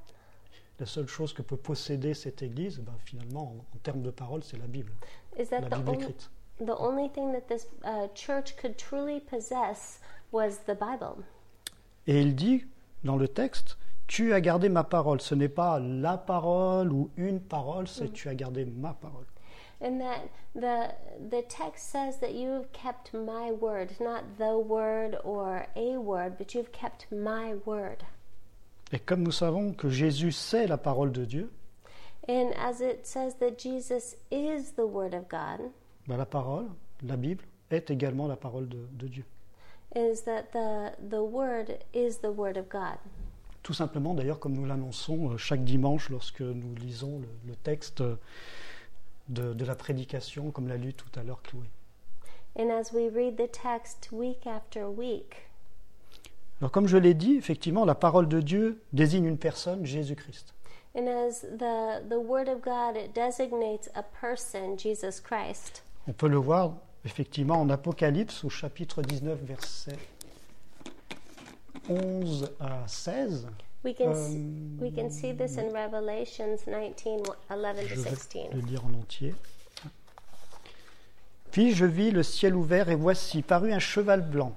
La 0.81 0.87
seule 0.87 1.07
chose 1.07 1.33
que 1.33 1.43
peut 1.43 1.57
posséder 1.57 2.13
cette 2.15 2.43
Église, 2.43 2.81
ben, 2.81 2.93
finalement, 3.05 3.43
en, 3.53 3.77
en 3.77 3.79
termes 3.85 4.03
de 4.03 4.11
parole, 4.11 4.43
c'est 4.43 4.59
la 4.59 4.67
Bible, 4.67 4.93
Is 5.39 5.47
that 5.47 5.61
la 5.61 5.69
the 5.69 5.75
Bible 5.79 5.91
only, 5.91 6.03
écrite. 6.03 6.31
the 6.59 6.75
only 6.81 7.09
thing 7.11 7.33
that 7.33 7.43
this 7.47 7.69
uh, 7.85 8.09
church 8.15 8.57
could 8.57 8.77
truly 8.77 9.21
possess 9.21 10.01
was 10.33 10.59
the 10.67 10.75
Bible? 10.77 11.23
Et 12.09 12.21
il 12.21 12.35
dit 12.35 12.65
dans 13.05 13.17
le 13.17 13.29
texte, 13.29 13.77
tu 14.09 14.33
as 14.33 14.41
gardé 14.41 14.69
ma 14.69 14.83
parole. 14.83 15.21
Ce 15.21 15.35
n'est 15.37 15.49
pas 15.49 15.79
la 15.79 16.19
parole 16.19 16.93
ou 16.93 17.11
une 17.17 17.39
parole, 17.41 17.87
c'est 17.87 18.13
tu 18.13 18.29
as 18.29 18.35
gardé 18.35 18.65
ma 18.65 18.93
parole. 18.93 19.25
And 19.83 20.01
that 20.01 20.29
the 20.55 20.95
the 21.29 21.43
text 21.43 21.91
says 21.91 22.19
that 22.21 22.35
you 22.35 22.51
have 22.53 22.73
kept 22.73 23.13
my 23.13 23.51
word, 23.51 23.91
not 24.01 24.39
the 24.39 24.57
word 24.59 25.17
or 25.25 25.67
a 25.75 25.99
word, 25.99 26.39
but 26.39 26.55
you've 26.55 26.71
kept 26.73 27.07
my 27.11 27.55
word. 27.65 28.05
Et 28.93 28.99
comme 29.01 29.23
nous 29.23 29.33
savons 29.33 29.73
que 29.73 29.89
Jésus 29.89 30.33
sait 30.33 30.67
la 30.69 30.77
parole 30.77 31.11
de 31.13 31.25
Dieu, 31.25 31.51
And 32.29 32.53
as 32.57 32.81
it 32.81 33.05
says 33.07 33.35
that 33.41 33.59
Jesus 33.59 34.15
is 34.31 34.73
the 34.77 34.87
word 34.87 35.15
of 35.15 35.29
God, 35.29 35.73
ben, 36.07 36.17
la 36.19 36.27
parole, 36.27 36.69
la 37.03 37.17
Bible, 37.17 37.43
est 37.71 37.91
également 37.91 38.29
la 38.29 38.37
parole 38.37 38.69
de, 38.69 38.87
de 38.93 39.09
Dieu. 39.09 39.25
is 39.97 40.23
that 40.23 40.53
the 40.53 40.93
the 41.11 41.23
word 41.23 41.79
is 41.93 42.19
the 42.19 42.31
word 42.31 42.57
of 42.57 42.69
God. 42.69 42.99
Tout 43.65 43.75
simplement, 43.75 44.15
d'ailleurs, 44.15 44.39
comme 44.39 44.55
nous 44.55 44.65
l'annonçons 44.65 45.33
euh, 45.33 45.37
chaque 45.39 45.65
dimanche 45.65 46.09
lorsque 46.11 46.41
nous 46.41 46.75
lisons 46.77 47.19
le, 47.21 47.29
le 47.49 47.57
texte 47.57 48.01
euh, 48.01 48.17
de, 49.29 49.53
de 49.55 49.65
la 49.65 49.75
prédication, 49.75 50.51
comme 50.51 50.69
l'a 50.69 50.77
lu 50.77 50.95
tout 50.95 51.09
à 51.19 51.23
l'heure 51.23 51.43
Chloé. 51.43 51.67
And 52.59 52.71
as 52.71 52.93
we 52.93 53.09
read 53.09 53.37
the 53.37 53.51
text 53.51 54.11
week 54.13 54.47
after 54.47 54.85
week, 54.87 55.49
Alors, 56.61 56.71
comme 56.71 56.87
je 56.87 56.97
l'ai 56.97 57.15
dit, 57.15 57.35
effectivement, 57.37 57.85
la 57.85 57.95
parole 57.97 58.29
de 58.29 58.41
Dieu 58.41 58.81
désigne 58.93 59.25
une 59.27 59.39
personne, 59.39 59.85
Jésus-Christ. 59.87 60.55
and 60.95 61.07
as 61.09 61.41
the 61.41 62.07
the 62.11 62.19
word 62.19 62.49
of 62.49 62.61
God 62.61 62.97
it 62.97 63.15
designates 63.15 63.89
a 63.95 64.03
person, 64.21 64.77
Jesus 64.77 65.21
Christ. 65.23 65.83
On 66.07 66.13
peut 66.13 66.29
le 66.29 66.37
voir 66.37 66.75
effectivement 67.07 67.59
en 67.61 67.71
Apocalypse 67.71 68.45
au 68.45 68.51
chapitre 68.51 69.01
19, 69.03 69.39
versets 69.43 69.99
11 71.89 72.53
à 72.61 72.87
16. 72.87 73.47
We 73.85 73.95
can 73.97 74.13
s- 74.13 74.35
Euh, 74.37 74.81
we 74.81 74.93
can 74.95 75.11
see 75.11 75.35
this 75.37 75.59
in 75.59 75.69
Revelations 75.73 76.57
19, 76.67 77.23
11 77.51 77.77
Je 77.89 77.95
to 77.97 78.01
vais 78.03 78.11
16. 78.11 78.49
le 78.55 78.61
lire 78.61 78.85
en 78.85 78.95
entier. 78.95 79.35
Puis 81.51 81.75
je 81.75 81.85
vis 81.85 82.11
le 82.11 82.23
ciel 82.23 82.55
ouvert 82.55 82.89
et 82.89 82.95
voici 82.95 83.43
parut 83.43 83.73
un 83.73 83.79
cheval 83.79 84.23
blanc. 84.23 84.55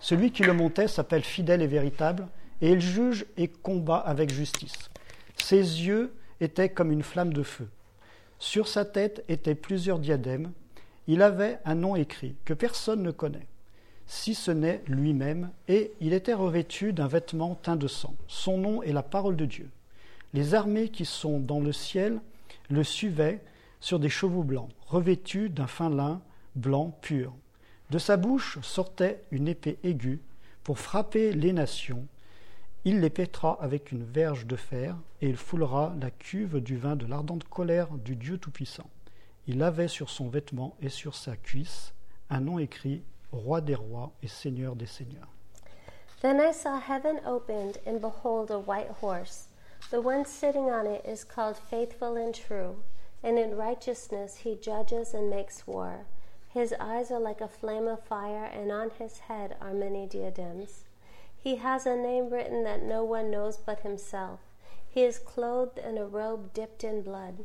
Celui 0.00 0.30
qui 0.30 0.42
le 0.44 0.52
montait 0.52 0.88
s'appelle 0.88 1.24
fidèle 1.24 1.60
et 1.60 1.66
véritable, 1.66 2.26
et 2.62 2.70
il 2.70 2.80
juge 2.80 3.26
et 3.36 3.48
combat 3.48 3.98
avec 3.98 4.30
justice. 4.30 4.90
Ses 5.36 5.56
yeux 5.58 6.14
étaient 6.40 6.68
comme 6.68 6.92
une 6.92 7.02
flamme 7.02 7.32
de 7.32 7.42
feu. 7.42 7.68
Sur 8.38 8.68
sa 8.68 8.84
tête 8.84 9.24
étaient 9.28 9.54
plusieurs 9.56 9.98
diadèmes. 9.98 10.52
Il 11.08 11.22
avait 11.22 11.58
un 11.64 11.74
nom 11.74 11.96
écrit 11.96 12.36
que 12.44 12.54
personne 12.54 13.02
ne 13.02 13.10
connaît, 13.10 13.46
si 14.08 14.34
ce 14.34 14.50
n'est 14.50 14.82
lui-même, 14.86 15.50
et 15.68 15.92
il 16.00 16.14
était 16.14 16.34
revêtu 16.34 16.94
d'un 16.94 17.06
vêtement 17.06 17.54
teint 17.54 17.76
de 17.76 17.86
sang. 17.86 18.16
Son 18.26 18.56
nom 18.56 18.82
est 18.82 18.92
la 18.92 19.02
parole 19.02 19.36
de 19.36 19.44
Dieu. 19.44 19.70
Les 20.32 20.54
armées 20.54 20.88
qui 20.88 21.04
sont 21.04 21.38
dans 21.38 21.60
le 21.60 21.72
ciel 21.72 22.20
le 22.70 22.82
suivaient 22.82 23.40
sur 23.80 23.98
des 24.00 24.08
chevaux 24.08 24.42
blancs, 24.42 24.70
revêtus 24.86 25.50
d'un 25.50 25.66
fin 25.66 25.90
lin 25.90 26.22
blanc 26.56 26.98
pur. 27.02 27.34
De 27.90 27.98
sa 27.98 28.16
bouche 28.16 28.58
sortait 28.62 29.22
une 29.30 29.46
épée 29.46 29.78
aiguë 29.84 30.22
pour 30.64 30.78
frapper 30.78 31.32
les 31.32 31.52
nations. 31.52 32.06
Il 32.86 33.00
les 33.00 33.10
pètera 33.10 33.58
avec 33.60 33.92
une 33.92 34.04
verge 34.04 34.46
de 34.46 34.56
fer, 34.56 34.96
et 35.20 35.28
il 35.28 35.36
foulera 35.36 35.94
la 36.00 36.10
cuve 36.10 36.60
du 36.60 36.78
vin 36.78 36.96
de 36.96 37.06
l'ardente 37.06 37.44
colère 37.44 37.90
du 37.92 38.16
Dieu 38.16 38.38
Tout-Puissant. 38.38 38.88
Il 39.46 39.62
avait 39.62 39.88
sur 39.88 40.08
son 40.08 40.28
vêtement 40.28 40.76
et 40.80 40.88
sur 40.88 41.14
sa 41.14 41.36
cuisse 41.36 41.92
un 42.30 42.40
nom 42.40 42.58
écrit 42.58 43.02
Roi 43.32 43.60
des 43.60 43.74
rois 43.74 44.10
et 44.22 44.30
Seigneur 44.30 44.74
des 44.74 44.86
seigneurs. 44.86 45.28
Then 46.20 46.40
I 46.40 46.50
saw 46.52 46.80
heaven 46.80 47.20
opened, 47.24 47.78
and 47.84 48.00
behold, 48.00 48.50
a 48.50 48.58
white 48.58 48.90
horse. 49.00 49.48
The 49.90 50.00
one 50.00 50.24
sitting 50.24 50.70
on 50.70 50.86
it 50.86 51.04
is 51.04 51.24
called 51.24 51.56
Faithful 51.56 52.16
and 52.16 52.34
True, 52.34 52.82
and 53.22 53.38
in 53.38 53.56
righteousness 53.56 54.38
he 54.38 54.56
judges 54.56 55.14
and 55.14 55.30
makes 55.30 55.66
war. 55.66 56.06
His 56.48 56.74
eyes 56.80 57.10
are 57.10 57.20
like 57.20 57.40
a 57.40 57.48
flame 57.48 57.86
of 57.86 58.02
fire, 58.02 58.44
and 58.44 58.72
on 58.72 58.90
his 58.90 59.18
head 59.20 59.56
are 59.60 59.74
many 59.74 60.06
diadems. 60.06 60.84
He 61.36 61.56
has 61.56 61.86
a 61.86 61.96
name 61.96 62.30
written 62.30 62.64
that 62.64 62.82
no 62.82 63.04
one 63.04 63.30
knows 63.30 63.58
but 63.58 63.80
himself. 63.80 64.40
He 64.88 65.04
is 65.04 65.18
clothed 65.18 65.78
in 65.78 65.98
a 65.98 66.06
robe 66.06 66.52
dipped 66.52 66.82
in 66.82 67.02
blood, 67.02 67.44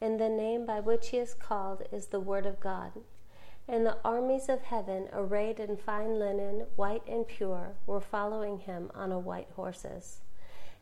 and 0.00 0.18
the 0.18 0.28
name 0.28 0.64
by 0.64 0.80
which 0.80 1.08
he 1.08 1.18
is 1.18 1.34
called 1.34 1.82
is 1.92 2.06
the 2.06 2.20
Word 2.20 2.46
of 2.46 2.60
God. 2.60 2.92
And 3.66 3.86
the 3.86 3.96
armies 4.04 4.48
of 4.48 4.62
heaven, 4.62 5.08
arrayed 5.12 5.58
in 5.58 5.76
fine 5.76 6.18
linen, 6.18 6.66
white 6.76 7.06
and 7.06 7.26
pure, 7.26 7.76
were 7.86 8.00
following 8.00 8.58
him 8.58 8.90
on 8.94 9.10
a 9.10 9.18
white 9.18 9.48
horses. 9.56 10.20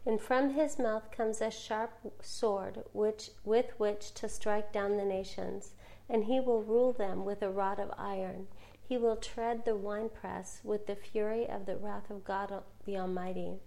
And 0.05 0.21
from 0.21 0.55
his 0.55 0.79
mouth 0.79 1.11
comes 1.13 1.41
a 1.41 1.51
sharp 1.51 1.93
sword, 2.21 2.83
which, 2.93 3.31
with 3.45 3.79
which 3.79 4.13
to 4.15 4.29
strike 4.29 4.73
down 4.73 4.97
the 4.97 5.05
nations. 5.05 5.75
And 6.09 6.25
he 6.25 6.41
will 6.41 6.63
rule 6.63 6.93
them 6.93 7.25
with 7.25 7.41
a 7.41 7.51
rod 7.51 7.79
of 7.79 7.93
iron. 7.97 8.49
He 8.81 8.99
will 8.99 9.17
tread 9.17 9.65
the 9.65 9.77
winepress 9.77 10.61
with 10.65 10.87
the 10.87 10.97
fury 10.97 11.49
of 11.49 11.67
the 11.67 11.77
wrath 11.77 12.11
of 12.11 12.25
God 12.25 12.53
the 12.85 12.99
Almighty. 12.99 13.61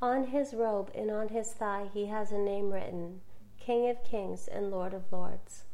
On 0.00 0.28
his 0.28 0.54
robe 0.54 0.90
and 0.94 1.10
on 1.10 1.28
his 1.28 1.52
thigh 1.52 1.90
he 1.92 2.06
has 2.06 2.32
a 2.32 2.38
name 2.38 2.70
written 2.70 3.20
King 3.58 3.90
of 3.90 4.02
Kings 4.02 4.48
and 4.48 4.70
Lord 4.70 4.94
of 4.94 5.12
Lords. 5.12 5.64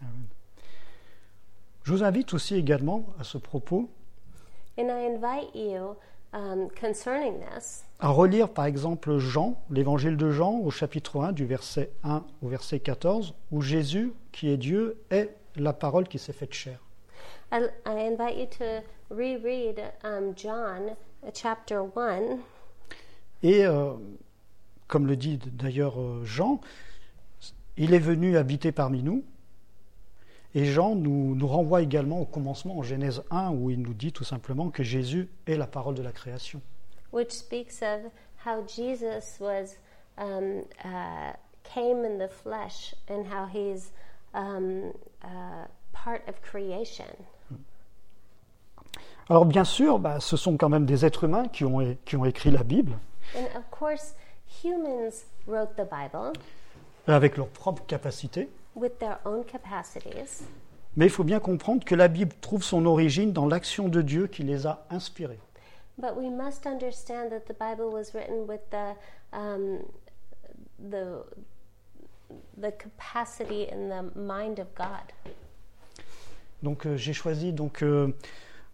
Amen. 0.00 0.30
Je 1.84 1.92
vous 1.92 2.04
invite 2.04 2.32
aussi 2.34 2.54
également 2.54 3.06
à 3.18 3.24
ce 3.24 3.38
propos 3.38 3.90
And 4.78 4.84
I 4.88 5.16
invite 5.16 5.54
you, 5.54 5.96
um, 6.32 6.68
concerning 6.80 7.40
this, 7.40 7.84
à 7.98 8.08
relire 8.08 8.48
par 8.48 8.64
exemple 8.64 9.18
Jean, 9.18 9.60
l'évangile 9.70 10.16
de 10.16 10.30
Jean 10.30 10.58
au 10.60 10.70
chapitre 10.70 11.20
1 11.20 11.32
du 11.32 11.44
verset 11.44 11.90
1 12.04 12.24
au 12.42 12.48
verset 12.48 12.80
14, 12.80 13.34
où 13.50 13.62
Jésus, 13.62 14.12
qui 14.32 14.48
est 14.48 14.56
Dieu, 14.56 14.96
est 15.10 15.36
la 15.56 15.72
parole 15.72 16.08
qui 16.08 16.18
s'est 16.18 16.32
faite 16.32 16.54
chair. 16.54 16.78
I, 17.52 17.66
I 17.84 18.08
invite 18.08 18.38
you 18.38 18.46
to 18.58 19.14
reread 19.14 19.80
um, 20.04 20.32
John 20.36 20.96
uh, 21.22 21.30
chapter 21.34 21.80
1. 21.94 22.38
Et 23.42 23.66
euh, 23.66 23.92
comme 24.86 25.06
le 25.06 25.16
dit 25.16 25.38
d'ailleurs 25.38 26.00
euh, 26.00 26.24
Jean, 26.24 26.60
il 27.76 27.92
est 27.92 27.98
venu 27.98 28.36
habiter 28.36 28.72
parmi 28.72 29.02
nous. 29.02 29.24
Et 30.54 30.66
Jean 30.66 30.94
nous, 30.94 31.34
nous 31.34 31.46
renvoie 31.46 31.82
également 31.82 32.20
au 32.20 32.26
commencement 32.26 32.78
en 32.78 32.82
Genèse 32.82 33.22
1 33.30 33.52
où 33.52 33.70
il 33.70 33.80
nous 33.80 33.94
dit 33.94 34.12
tout 34.12 34.24
simplement 34.24 34.70
que 34.70 34.82
Jésus 34.82 35.28
est 35.46 35.56
la 35.56 35.66
parole 35.66 35.94
de 35.94 36.02
la 36.02 36.12
création. 36.12 36.60
which 37.12 37.30
speaks 37.30 37.82
of 37.82 38.10
how 38.44 38.62
Jesus 38.66 39.38
was 39.38 39.76
um, 40.18 40.64
uh, 40.84 41.32
came 41.62 42.04
in 42.04 42.18
the 42.18 42.28
flesh 42.28 42.94
and 43.08 43.26
how 43.26 43.46
he's 43.46 43.92
um, 44.34 44.92
uh, 45.22 45.66
part 45.92 46.22
of 46.26 46.40
creation. 46.42 47.04
Alors 49.28 49.44
bien 49.44 49.64
sûr, 49.64 49.98
bah, 49.98 50.18
ce 50.20 50.36
sont 50.36 50.56
quand 50.56 50.68
même 50.68 50.84
des 50.84 51.04
êtres 51.04 51.24
humains 51.24 51.46
qui 51.48 51.64
ont, 51.64 51.96
qui 52.04 52.16
ont 52.16 52.24
écrit 52.24 52.50
la 52.50 52.64
Bible, 52.64 52.98
And 53.36 53.46
of 53.56 53.70
course, 53.70 54.14
humans 54.62 55.24
wrote 55.46 55.76
the 55.76 55.88
Bible 55.88 56.32
avec 57.06 57.36
leurs 57.36 57.48
propres 57.48 57.84
capacités. 57.86 58.48
With 58.74 58.98
their 58.98 59.18
own 59.24 59.44
capacities, 59.44 60.44
Mais 60.96 61.06
il 61.06 61.10
faut 61.10 61.24
bien 61.24 61.40
comprendre 61.40 61.84
que 61.84 61.94
la 61.94 62.08
Bible 62.08 62.34
trouve 62.40 62.62
son 62.62 62.84
origine 62.86 63.32
dans 63.32 63.46
l'action 63.46 63.88
de 63.88 64.02
Dieu 64.02 64.26
qui 64.26 64.42
les 64.42 64.66
a 64.66 64.84
inspirés. 64.90 65.38
but 65.98 66.16
we 66.16 66.28
must 66.30 66.66
understand 66.66 67.30
that 67.30 67.46
the 67.46 67.54
Bible 67.54 67.90
was 67.90 68.12
written 68.14 68.46
with 68.46 68.60
the 68.70 68.94
um, 69.32 69.84
the 70.90 71.22
the 72.56 72.72
capacity 72.72 73.68
and 73.70 73.90
the 73.90 74.02
mind 74.18 74.58
of 74.58 74.74
God. 74.74 75.12
Donc 76.62 76.86
euh, 76.86 76.96
j'ai 76.96 77.12
choisi 77.12 77.52
donc 77.52 77.82
euh, 77.82 78.14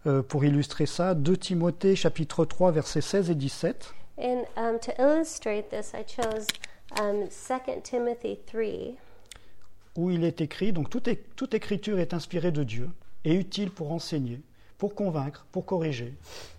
euh, 0.07 0.21
pour 0.21 0.45
illustrer 0.45 0.85
ça 0.85 1.13
2 1.15 1.35
Timothée 1.37 1.95
chapitre 1.95 2.45
3 2.45 2.71
versets 2.71 3.01
16 3.01 3.31
et 3.31 3.35
17 3.35 3.93
And 4.17 4.43
um, 4.57 4.79
to 4.79 4.91
illustrate 4.99 5.69
this, 5.69 5.93
I 5.93 6.03
chose 6.03 6.45
um, 6.99 7.27
2 7.29 7.81
Timothy 7.83 8.37
3, 8.45 8.97
où 9.99 10.11
il 10.11 10.23
est 10.23 10.41
écrit 10.41 10.71
donc 10.71 10.89
toute, 10.89 11.09
toute 11.35 11.53
écriture 11.53 11.99
est 11.99 12.13
inspirée 12.13 12.51
de 12.51 12.63
Dieu 12.63 12.89
et 13.25 13.33
utile 13.35 13.69
pour 13.69 13.91
enseigner, 13.91 14.41
pour 14.77 14.95
convaincre, 14.95 15.45
pour 15.51 15.65
corriger, 15.65 16.13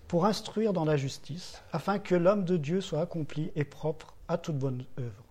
pour 0.08 0.26
instruire 0.26 0.74
dans 0.74 0.84
la 0.84 0.96
justice, 0.96 1.62
afin 1.72 1.98
que 1.98 2.14
l'homme 2.14 2.44
de 2.44 2.58
Dieu 2.58 2.80
soit 2.80 3.00
accompli 3.00 3.50
et 3.56 3.64
propre 3.64 4.14
à 4.28 4.36
toute 4.36 4.58
bonne 4.58 4.84
œuvre. 4.98 5.24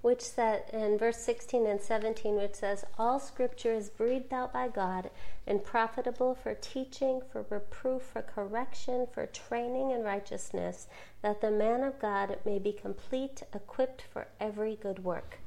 which 0.00 0.20
said 0.20 0.62
in 0.72 0.96
verse 0.96 1.18
16 1.18 1.66
and 1.66 1.80
17, 1.80 2.36
which 2.36 2.54
says, 2.54 2.84
All 2.98 3.18
scripture 3.18 3.72
is 3.72 3.90
breathed 3.90 4.32
out 4.32 4.52
by 4.52 4.68
God 4.68 5.10
and 5.44 5.64
profitable 5.64 6.36
for 6.36 6.54
teaching, 6.54 7.20
for 7.32 7.44
reproof, 7.50 8.02
for 8.02 8.22
correction, 8.22 9.08
for 9.12 9.26
training 9.26 9.90
in 9.90 10.04
righteousness, 10.04 10.86
that 11.22 11.40
the 11.40 11.50
man 11.50 11.82
of 11.82 11.98
God 11.98 12.38
may 12.46 12.60
be 12.60 12.72
complete, 12.72 13.42
equipped 13.52 14.02
for 14.02 14.28
every 14.38 14.76
good 14.76 15.02
work. 15.02 15.40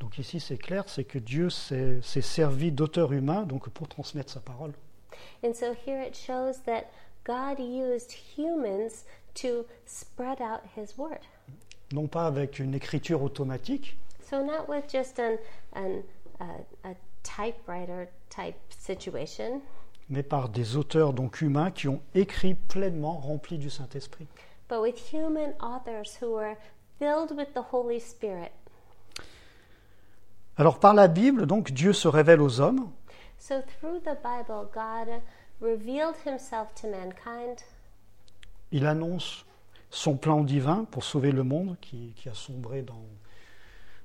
Donc 0.00 0.18
ici 0.18 0.40
c'est 0.40 0.56
clair, 0.58 0.84
c'est 0.88 1.04
que 1.04 1.18
Dieu 1.18 1.50
s'est 1.50 2.00
servi 2.02 2.72
d'auteurs 2.72 3.12
humains 3.12 3.42
donc 3.42 3.68
pour 3.68 3.86
transmettre 3.88 4.32
sa 4.32 4.40
parole. 4.40 4.72
And 5.44 5.52
so 5.54 5.74
here 5.86 6.02
it 6.02 6.16
shows 6.16 6.62
that 6.66 6.84
God 7.24 7.58
used 7.60 8.12
humans 8.36 9.04
to 9.34 9.66
spread 9.86 10.40
out 10.40 10.60
his 10.76 10.96
word. 10.98 11.20
Non 11.92 12.06
pas 12.08 12.26
avec 12.26 12.58
une 12.58 12.74
écriture 12.74 13.22
automatique, 13.22 13.96
So, 14.30 14.44
not 14.44 14.68
with 14.68 14.84
just 14.88 15.18
an, 15.18 15.38
an, 15.74 16.02
a, 16.38 16.88
a 16.88 16.94
typewriter 17.24 18.06
type 18.28 18.54
situation, 18.78 19.60
mais 20.08 20.22
par 20.22 20.48
des 20.50 20.76
auteurs 20.76 21.12
donc 21.12 21.40
humains 21.40 21.72
qui 21.72 21.88
ont 21.88 22.00
écrit 22.14 22.54
pleinement 22.54 23.18
remplis 23.18 23.58
du 23.58 23.70
Saint-Esprit. 23.70 24.28
but 24.68 24.80
with 24.80 25.12
human 25.12 25.52
authors 25.60 26.16
who 26.22 26.30
were 26.36 26.54
filled 27.00 27.36
with 27.36 27.52
the 27.54 27.72
Holy 27.72 27.98
Spirit. 27.98 28.52
Alors 30.60 30.78
par 30.78 30.92
la 30.92 31.08
Bible, 31.08 31.46
donc 31.46 31.72
Dieu 31.72 31.94
se 31.94 32.06
révèle 32.06 32.42
aux 32.42 32.60
hommes 32.60 32.90
So, 33.38 33.62
through 33.80 34.00
the 34.00 34.18
Bible, 34.22 34.68
God 34.74 35.22
revealed 35.62 36.14
himself 36.26 36.74
to 36.82 36.86
mankind. 36.86 37.62
Il 38.70 38.84
annonce 38.84 39.46
son 39.88 40.18
plan 40.18 40.44
divin 40.44 40.84
pour 40.90 41.02
sauver 41.02 41.32
le 41.32 41.44
monde 41.44 41.78
qui, 41.80 42.12
qui 42.14 42.28
a 42.28 42.34
sombré 42.34 42.82
dans, 42.82 43.06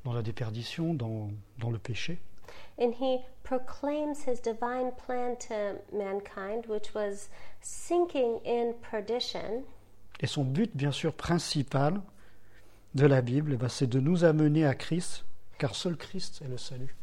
dans 0.05 0.13
la 0.13 0.21
déperdition, 0.21 0.93
dans, 0.93 1.29
dans 1.59 1.71
le 1.71 1.77
péché. 1.77 2.19
And 2.79 2.93
he 3.01 3.17
proclaims 3.43 4.25
his 4.25 4.39
divine 4.41 4.93
plan 5.05 5.35
to 5.49 5.81
mankind, 5.91 6.67
which 6.69 6.95
was 6.95 7.27
sinking 7.59 8.39
in 8.45 8.71
perdition. 8.89 9.65
Et 10.21 10.27
son 10.27 10.45
but, 10.45 10.71
bien 10.73 10.93
sûr, 10.93 11.11
principal 11.11 12.01
de 12.93 13.05
la 13.05 13.21
Bible, 13.21 13.51
eh 13.55 13.57
ben, 13.57 13.67
c'est 13.67 13.87
de 13.87 13.99
nous 13.99 14.23
amener 14.23 14.65
à 14.65 14.73
Christ, 14.73 15.25
car 15.57 15.75
seul 15.75 15.95
Christ 15.97 16.41
est 16.43 16.47
le 16.47 16.57
salut. 16.57 16.95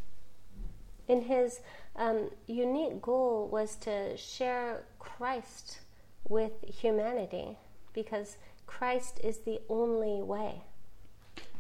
And 1.09 1.23
his 1.23 1.61
um, 1.97 2.31
unique 2.49 3.01
goal 3.01 3.49
was 3.51 3.77
to 3.81 4.17
share 4.17 4.85
Christ 4.99 5.81
with 6.29 6.53
humanity 6.83 7.57
because 7.93 8.37
Christ 8.67 9.21
is 9.23 9.41
the 9.45 9.61
only 9.69 10.23
way. 10.23 10.63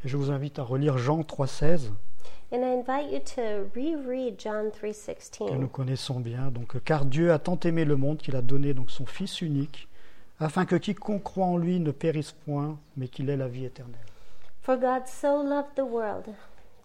Et 0.05 0.09
je 0.09 0.16
vous 0.16 0.31
invite 0.31 0.59
à 0.59 0.62
relire 0.62 0.98
Jean 0.98 1.20
3,16, 1.22 1.90
And 2.52 2.62
I 2.62 2.74
invite 2.74 3.11
you 3.11 3.20
to 3.35 3.70
reread 3.74 4.38
John 4.38 4.70
que 4.70 4.87
nous 4.87 5.66
3:16. 5.66 5.70
connaissons 5.70 6.20
bien. 6.20 6.50
Donc, 6.50 6.83
car 6.85 7.07
Dieu 7.07 7.33
a 7.33 7.38
tant 7.38 7.59
aimé 7.61 7.87
le 7.87 7.96
monde 7.96 8.18
qu'il 8.18 8.37
a 8.37 8.42
donné 8.42 8.74
donc 8.74 8.90
son 8.90 9.07
Fils 9.07 9.40
unique, 9.40 9.88
afin 10.38 10.66
que 10.66 10.76
quiconque 10.76 11.22
croit 11.22 11.46
en 11.46 11.57
lui 11.57 11.81
ne 11.81 11.92
périsse 11.92 12.33
point, 12.33 12.78
mais 12.96 13.09
qu'il 13.09 13.31
ait 13.31 13.38
la 13.38 13.48
vie 13.48 13.64
éternelle. 13.64 14.05
For 14.61 14.76
God 14.76 15.07
so 15.07 15.42
loved 15.42 15.74
the 15.76 15.81
world 15.81 16.35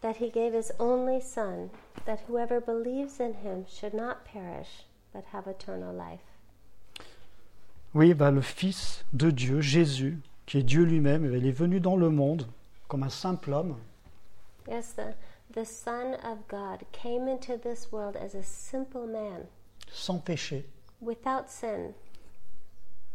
that 0.01 0.17
he 0.17 0.29
gave 0.29 0.53
his 0.53 0.71
only 0.79 1.19
son 1.19 1.69
that 2.05 2.19
whoever 2.27 2.59
believes 2.59 3.19
in 3.19 3.33
him 3.43 3.65
should 3.67 3.93
not 3.93 4.25
perish 4.25 4.85
but 5.13 5.23
have 5.33 5.47
eternal 5.47 5.93
life. 5.93 6.21
Oui, 7.93 8.13
bah, 8.13 8.31
le 8.31 8.41
Fils 8.41 9.05
de 9.13 9.31
Dieu, 9.31 9.61
Jésus, 9.61 10.19
qui 10.45 10.59
est 10.59 10.63
Dieu 10.63 10.83
lui-même, 10.83 11.25
il 11.33 11.47
est 11.47 11.51
venu 11.51 11.79
dans 11.79 11.95
le 11.95 12.09
monde 12.09 12.45
comme 12.87 13.03
un 13.03 13.09
simple 13.09 13.53
homme, 13.53 13.75
Yes, 14.69 14.93
the 14.93 15.15
the 15.53 15.65
son 15.65 16.13
of 16.23 16.47
God 16.49 16.85
came 16.91 17.27
into 17.27 17.57
this 17.57 17.91
world 17.91 18.17
as 18.17 18.35
a 18.35 18.43
simple 18.43 19.07
man 19.07 19.45
sans 19.91 20.19
péché, 20.19 20.65
without 21.01 21.47
sin 21.47 21.93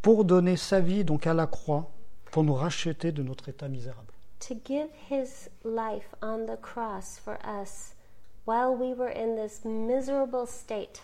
pour 0.01 0.25
donner 0.25 0.57
sa 0.57 0.81
vie 0.81 1.05
donc 1.05 1.27
à 1.27 1.35
la 1.35 1.47
croix, 1.47 1.91
pour 2.33 2.43
nous 2.43 2.55
racheter 2.55 3.13
de 3.13 3.23
notre 3.23 3.49
état 3.49 3.69
misérable. 3.69 4.12
To 4.49 4.55
give 4.55 4.89
his 5.09 5.49
life 5.65 6.15
on 6.23 6.47
the 6.47 6.57
cross 6.61 7.19
for 7.19 7.39
us 7.45 7.95
while 8.45 8.75
we 8.75 8.93
were 8.95 9.11
in 9.11 9.37
this 9.37 9.65
miserable 9.65 10.47
state 10.47 11.01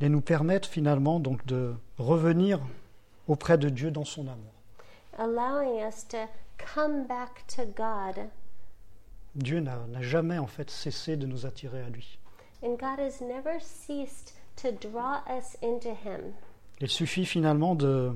Et 0.00 0.08
nous 0.08 0.22
permettre 0.22 0.68
finalement 0.68 1.20
donc 1.20 1.44
de 1.46 1.74
revenir 1.98 2.60
auprès 3.28 3.58
de 3.58 3.68
Dieu 3.68 3.90
dans 3.90 4.04
son 4.06 4.22
amour. 4.28 4.52
allowing 5.18 5.82
us 5.86 6.06
to 6.08 6.16
come 6.56 7.06
back 7.06 7.46
to 7.48 7.64
God 7.66 8.28
Dieu 9.34 9.60
n'a 9.60 9.78
jamais 10.00 10.38
en 10.38 10.46
fait 10.46 10.70
cessé 10.70 11.16
de 11.16 11.26
nous 11.26 11.44
attirer 11.46 11.82
à 11.82 11.88
lui. 11.90 12.18
and 12.62 12.76
God 12.78 12.98
has 12.98 13.20
never 13.20 13.58
ceased 13.60 14.32
to 14.56 14.72
draw 14.72 15.20
us 15.28 15.56
into 15.62 15.90
him 15.90 16.32
Il 16.80 16.88
suffit 16.88 17.26
finalement 17.26 17.74
de, 17.74 18.12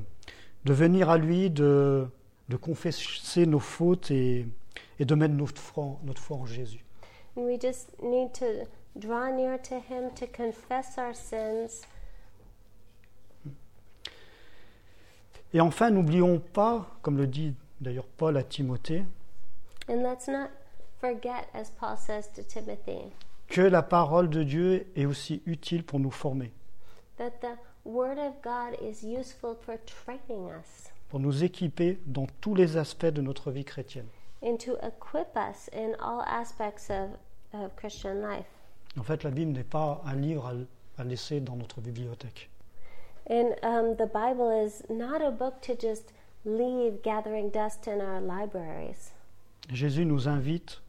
de 0.65 0.73
venir 0.73 1.11
à 1.11 1.19
lui, 1.19 1.51
de, 1.51 2.09
de 2.49 2.57
confesser 2.57 3.47
nos 3.47 3.59
fautes 3.61 4.11
et, 4.11 4.47
et 4.99 5.05
de 5.05 5.15
mettre 5.15 5.35
notre 5.35 5.61
foi, 5.61 5.85
en- 5.85 6.01
notre 6.05 6.21
foi 6.21 6.37
en 6.37 6.47
Jésus. 6.47 6.85
and 7.37 7.43
we 7.47 7.59
just 7.61 7.89
need 8.03 8.33
to 8.33 8.47
draw 8.97 9.29
near 9.35 9.59
to 9.61 9.75
him 9.77 10.11
to 10.15 10.27
confess 10.27 10.97
our 10.99 11.15
sins. 11.15 11.83
Et 15.53 15.61
enfin, 15.61 15.91
n'oublions 15.91 16.39
pas, 16.41 16.87
comme 17.03 17.17
le 17.17 17.27
dit 17.27 17.55
d'ailleurs 17.81 18.07
Paul 18.07 18.37
à 18.37 18.43
Timothée, 18.43 19.05
and 19.89 20.03
let's 20.03 20.27
not 20.29 20.49
forget 21.01 21.47
as 21.55 21.71
Paul 21.79 21.97
says 21.97 22.29
to 22.35 22.43
Timothy 22.43 23.13
que 23.49 23.61
la 23.61 23.83
parole 23.83 24.31
de 24.31 24.43
Dieu 24.43 24.87
est 24.97 25.05
aussi 25.07 25.43
utile 25.47 25.85
pour 25.85 26.01
nous 26.01 26.11
former, 26.11 26.51
that 27.19 27.31
the 27.41 27.57
word 27.85 28.19
of 28.19 28.35
God 28.43 28.77
is 28.81 29.05
useful 29.05 29.55
for 29.61 29.77
training 29.85 30.49
us 30.49 30.91
pour 31.15 31.21
nous 31.21 31.45
équiper 31.45 32.01
dans 32.07 32.27
tous 32.41 32.57
les 32.57 32.77
aspects 32.77 33.07
de 33.07 33.23
notre 33.23 33.53
vie 33.53 33.65
chrétienne. 33.65 34.09
and 34.43 34.57
to 34.59 34.73
equip 34.83 35.29
us 35.37 35.71
in 35.73 35.95
all 36.01 36.23
aspects 36.27 36.91
of, 36.91 37.11
of 37.53 37.71
Christian 37.77 38.15
life. 38.21 38.47
En 38.99 39.05
fait, 39.05 39.23
la 39.23 39.31
Bible 39.31 39.53
n'est 39.53 39.63
pas 39.63 40.03
un 40.05 40.17
livre 40.17 40.45
à, 40.45 41.01
à 41.01 41.05
laisser 41.05 41.39
dans 41.39 41.55
notre 41.55 41.81
bibliothèque. 41.81 42.51
And 43.31 43.55
um, 43.63 43.95
the 43.95 44.11
Bible 44.13 44.51
is 44.51 44.83
not 44.91 45.23
a 45.23 45.31
book 45.31 45.61
to 45.61 45.77
just 45.77 46.13
leave 46.45 47.01
gathering 47.05 47.49
dust 47.51 47.87
in 47.87 48.01
our 48.01 48.21
libraries. 48.21 49.13
Jésus 49.73 50.05
nous 50.07 50.27
invite 50.27 50.83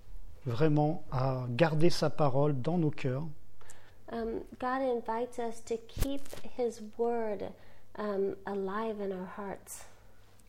vraiment 0.47 1.03
à 1.11 1.45
garder 1.51 1.91
sa 1.91 2.09
parole 2.09 2.59
dans 2.59 2.79
nos 2.79 2.89
cœurs 2.89 3.27
Um, 4.11 4.41
God 4.59 4.81
invites 4.81 5.37
us 5.37 5.59
to 5.65 5.77
keep 5.87 6.21
His 6.57 6.81
word 6.97 7.51
um, 7.99 8.35
alive 8.47 8.99
in 8.99 9.11
our 9.11 9.29
hearts, 9.37 9.85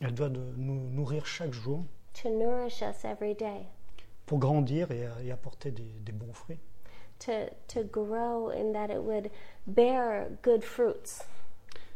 Elle 0.00 0.14
doit 0.14 0.28
de 0.28 0.40
nous 0.56 0.90
nourrir 0.90 1.26
chaque 1.26 1.52
jour 1.52 1.84
to 2.22 2.28
nourish 2.30 2.82
us 2.82 3.04
every 3.04 3.34
day, 3.34 3.66
pour 4.26 4.38
grandir 4.38 4.90
et, 4.90 5.08
et 5.24 5.30
apporter 5.30 5.70
des, 5.70 5.84
des 6.04 6.12
bons 6.12 6.32
fruits. 6.32 6.60
to, 7.18 7.48
to 7.68 7.82
grow 7.84 8.50
in 8.50 8.72
that 8.72 8.90
it 8.90 9.02
would 9.02 9.30
bear 9.66 10.28
good 10.42 10.62
fruits. 10.62 11.22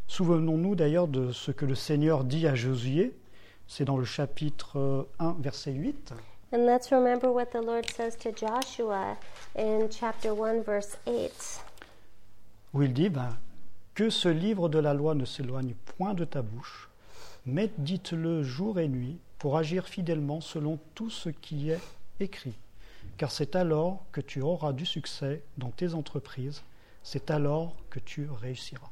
Souvenons-nous 0.08 0.74
d'ailleurs 0.74 1.08
de 1.08 1.30
ce 1.30 1.52
que 1.52 1.64
le 1.66 1.74
Seigneur 1.74 2.24
dit 2.24 2.46
à 2.46 2.54
Josué, 2.54 3.14
c'est 3.68 3.84
dans 3.84 3.96
le 3.96 4.04
chapitre 4.04 4.78
euh, 4.78 5.02
1, 5.20 5.36
verset 5.40 5.72
8. 5.72 6.12
And 6.52 6.66
let's 6.66 6.90
remember 6.90 7.30
what 7.30 7.46
the 7.52 7.62
Lord 7.64 7.88
says 7.94 8.16
to 8.22 8.32
Joshua 8.32 9.16
in 9.56 9.88
chapter 9.88 10.30
1, 10.32 10.62
verse 10.62 10.98
8. 11.06 11.62
où 12.74 12.82
il 12.82 12.92
dit 12.92 13.08
ben, 13.08 13.36
que 13.94 14.10
ce 14.10 14.28
livre 14.28 14.68
de 14.68 14.78
la 14.78 14.94
loi 14.94 15.14
ne 15.14 15.24
s'éloigne 15.24 15.74
point 15.96 16.14
de 16.14 16.24
ta 16.24 16.42
bouche, 16.42 16.89
mais 17.46 17.70
dites-le 17.78 18.42
jour 18.42 18.78
et 18.78 18.88
nuit 18.88 19.18
pour 19.38 19.56
agir 19.56 19.88
fidèlement 19.88 20.40
selon 20.40 20.78
tout 20.94 21.10
ce 21.10 21.30
qui 21.30 21.70
est 21.70 21.80
écrit. 22.20 22.58
Car 23.16 23.30
c'est 23.30 23.56
alors 23.56 24.04
que 24.12 24.20
tu 24.20 24.40
auras 24.42 24.72
du 24.72 24.86
succès 24.86 25.42
dans 25.58 25.70
tes 25.70 25.94
entreprises, 25.94 26.62
c'est 27.02 27.30
alors 27.30 27.74
que 27.90 27.98
tu 27.98 28.28
réussiras. 28.30 28.90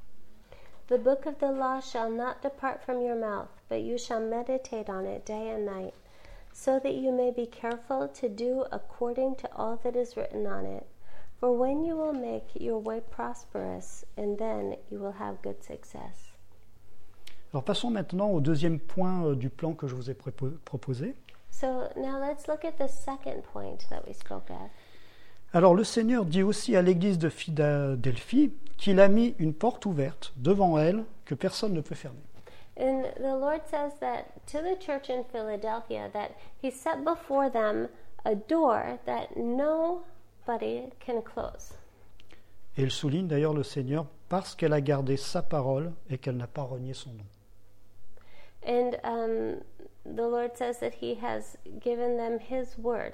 The 0.88 0.98
book 0.98 1.26
of 1.26 1.38
the 1.38 1.52
law 1.52 1.80
shall 1.80 2.10
not 2.10 2.40
depart 2.42 2.82
from 2.82 3.02
your 3.02 3.16
mouth, 3.16 3.50
but 3.68 3.82
you 3.82 3.98
shall 3.98 4.20
meditate 4.20 4.88
on 4.88 5.04
it 5.04 5.26
day 5.26 5.50
and 5.50 5.66
night, 5.66 5.92
so 6.54 6.80
that 6.80 6.94
you 6.94 7.12
may 7.12 7.30
be 7.30 7.46
careful 7.46 8.08
to 8.08 8.28
do 8.28 8.64
according 8.72 9.36
to 9.36 9.48
all 9.54 9.76
that 9.82 9.94
is 9.94 10.16
written 10.16 10.46
on 10.46 10.64
it. 10.64 10.86
For 11.40 11.52
when 11.52 11.84
you 11.84 11.94
will 11.94 12.14
make 12.14 12.48
your 12.54 12.78
way 12.78 13.02
prosperous, 13.10 14.04
and 14.16 14.38
then 14.38 14.76
you 14.90 14.98
will 14.98 15.12
have 15.12 15.42
good 15.42 15.62
success. 15.62 16.27
Alors 17.52 17.64
passons 17.64 17.90
maintenant 17.90 18.28
au 18.28 18.40
deuxième 18.40 18.78
point 18.78 19.24
euh, 19.24 19.34
du 19.34 19.48
plan 19.48 19.72
que 19.72 19.86
je 19.86 19.94
vous 19.94 20.10
ai 20.10 20.14
proposé. 20.14 21.14
So 21.50 21.66
now 21.96 22.20
let's 22.20 22.46
look 22.46 22.64
at 22.64 22.72
the 22.72 22.88
second 22.88 23.42
point 23.52 23.78
that 23.88 24.02
we 24.06 24.14
spoke 24.14 24.50
of. 24.50 24.70
Alors 25.54 25.74
le 25.74 25.82
Seigneur 25.82 26.26
dit 26.26 26.42
aussi 26.42 26.76
à 26.76 26.82
l'église 26.82 27.18
de 27.18 27.30
Philadelphie 27.30 28.52
qu'il 28.76 29.00
a 29.00 29.08
mis 29.08 29.34
une 29.38 29.54
porte 29.54 29.86
ouverte 29.86 30.34
devant 30.36 30.78
elle 30.78 31.04
que 31.24 31.34
personne 31.34 31.72
ne 31.72 31.80
peut 31.80 31.94
fermer. 31.94 32.20
And 32.78 33.04
the 33.16 33.34
Lord 33.40 33.62
says 33.64 33.98
that 34.00 34.26
to 34.52 34.58
the 34.58 34.78
church 34.78 35.08
in 35.08 35.24
Philadelphia 35.32 36.10
that 36.12 36.30
He 36.62 36.70
set 36.70 37.02
before 37.02 37.50
them 37.50 37.88
a 38.24 38.34
door 38.34 38.98
that 39.06 39.36
nobody 39.36 40.90
can 41.04 41.22
close. 41.22 41.72
Et 42.76 42.82
il 42.82 42.90
souligne 42.90 43.26
d'ailleurs 43.26 43.54
le 43.54 43.64
Seigneur 43.64 44.06
parce 44.28 44.54
qu'elle 44.54 44.74
a 44.74 44.82
gardé 44.82 45.16
sa 45.16 45.42
parole 45.42 45.92
et 46.10 46.18
qu'elle 46.18 46.36
n'a 46.36 46.46
pas 46.46 46.62
renié 46.62 46.92
son 46.92 47.10
nom. 47.10 47.24
And 48.66 48.96
um, 49.04 49.60
the 50.04 50.26
Lord 50.28 50.56
says 50.56 50.78
that 50.80 50.94
He 51.00 51.16
has 51.22 51.56
given 51.80 52.16
them 52.16 52.38
His 52.40 52.76
word. 52.78 53.12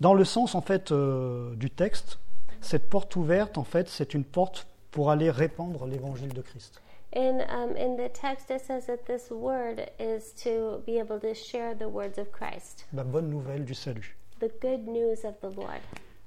Dans 0.00 0.14
le 0.14 0.24
sens 0.24 0.54
en 0.54 0.60
fait 0.62 0.90
euh, 0.92 1.54
du 1.56 1.70
texte, 1.70 2.18
cette 2.60 2.88
porte 2.88 3.14
ouverte 3.16 3.56
en 3.58 3.64
fait 3.64 3.88
c'est 3.88 4.14
une 4.14 4.24
porte 4.24 4.66
pour 4.90 5.10
aller 5.10 5.30
répandre 5.30 5.86
l'évangile 5.86 6.32
de 6.32 6.42
Christ. 6.42 6.80
And 7.14 7.40
um, 7.50 7.76
in 7.76 7.96
the 7.96 8.10
text, 8.10 8.50
it 8.50 8.62
says 8.62 8.86
that 8.86 9.04
this 9.06 9.30
word 9.30 9.90
is 10.00 10.32
to 10.44 10.78
be 10.86 10.98
able 10.98 11.20
to 11.20 11.34
share 11.34 11.74
the 11.74 11.86
words 11.86 12.18
of 12.18 12.30
Christ, 12.32 12.86
La 12.94 13.04
bonne 13.04 13.28
nouvelle 13.28 13.64
du 13.64 13.74
salut. 13.74 14.16
the 14.40 14.50
good 14.60 14.86
news 14.88 15.24
of 15.24 15.34
the 15.40 15.54
Lord. 15.54 15.80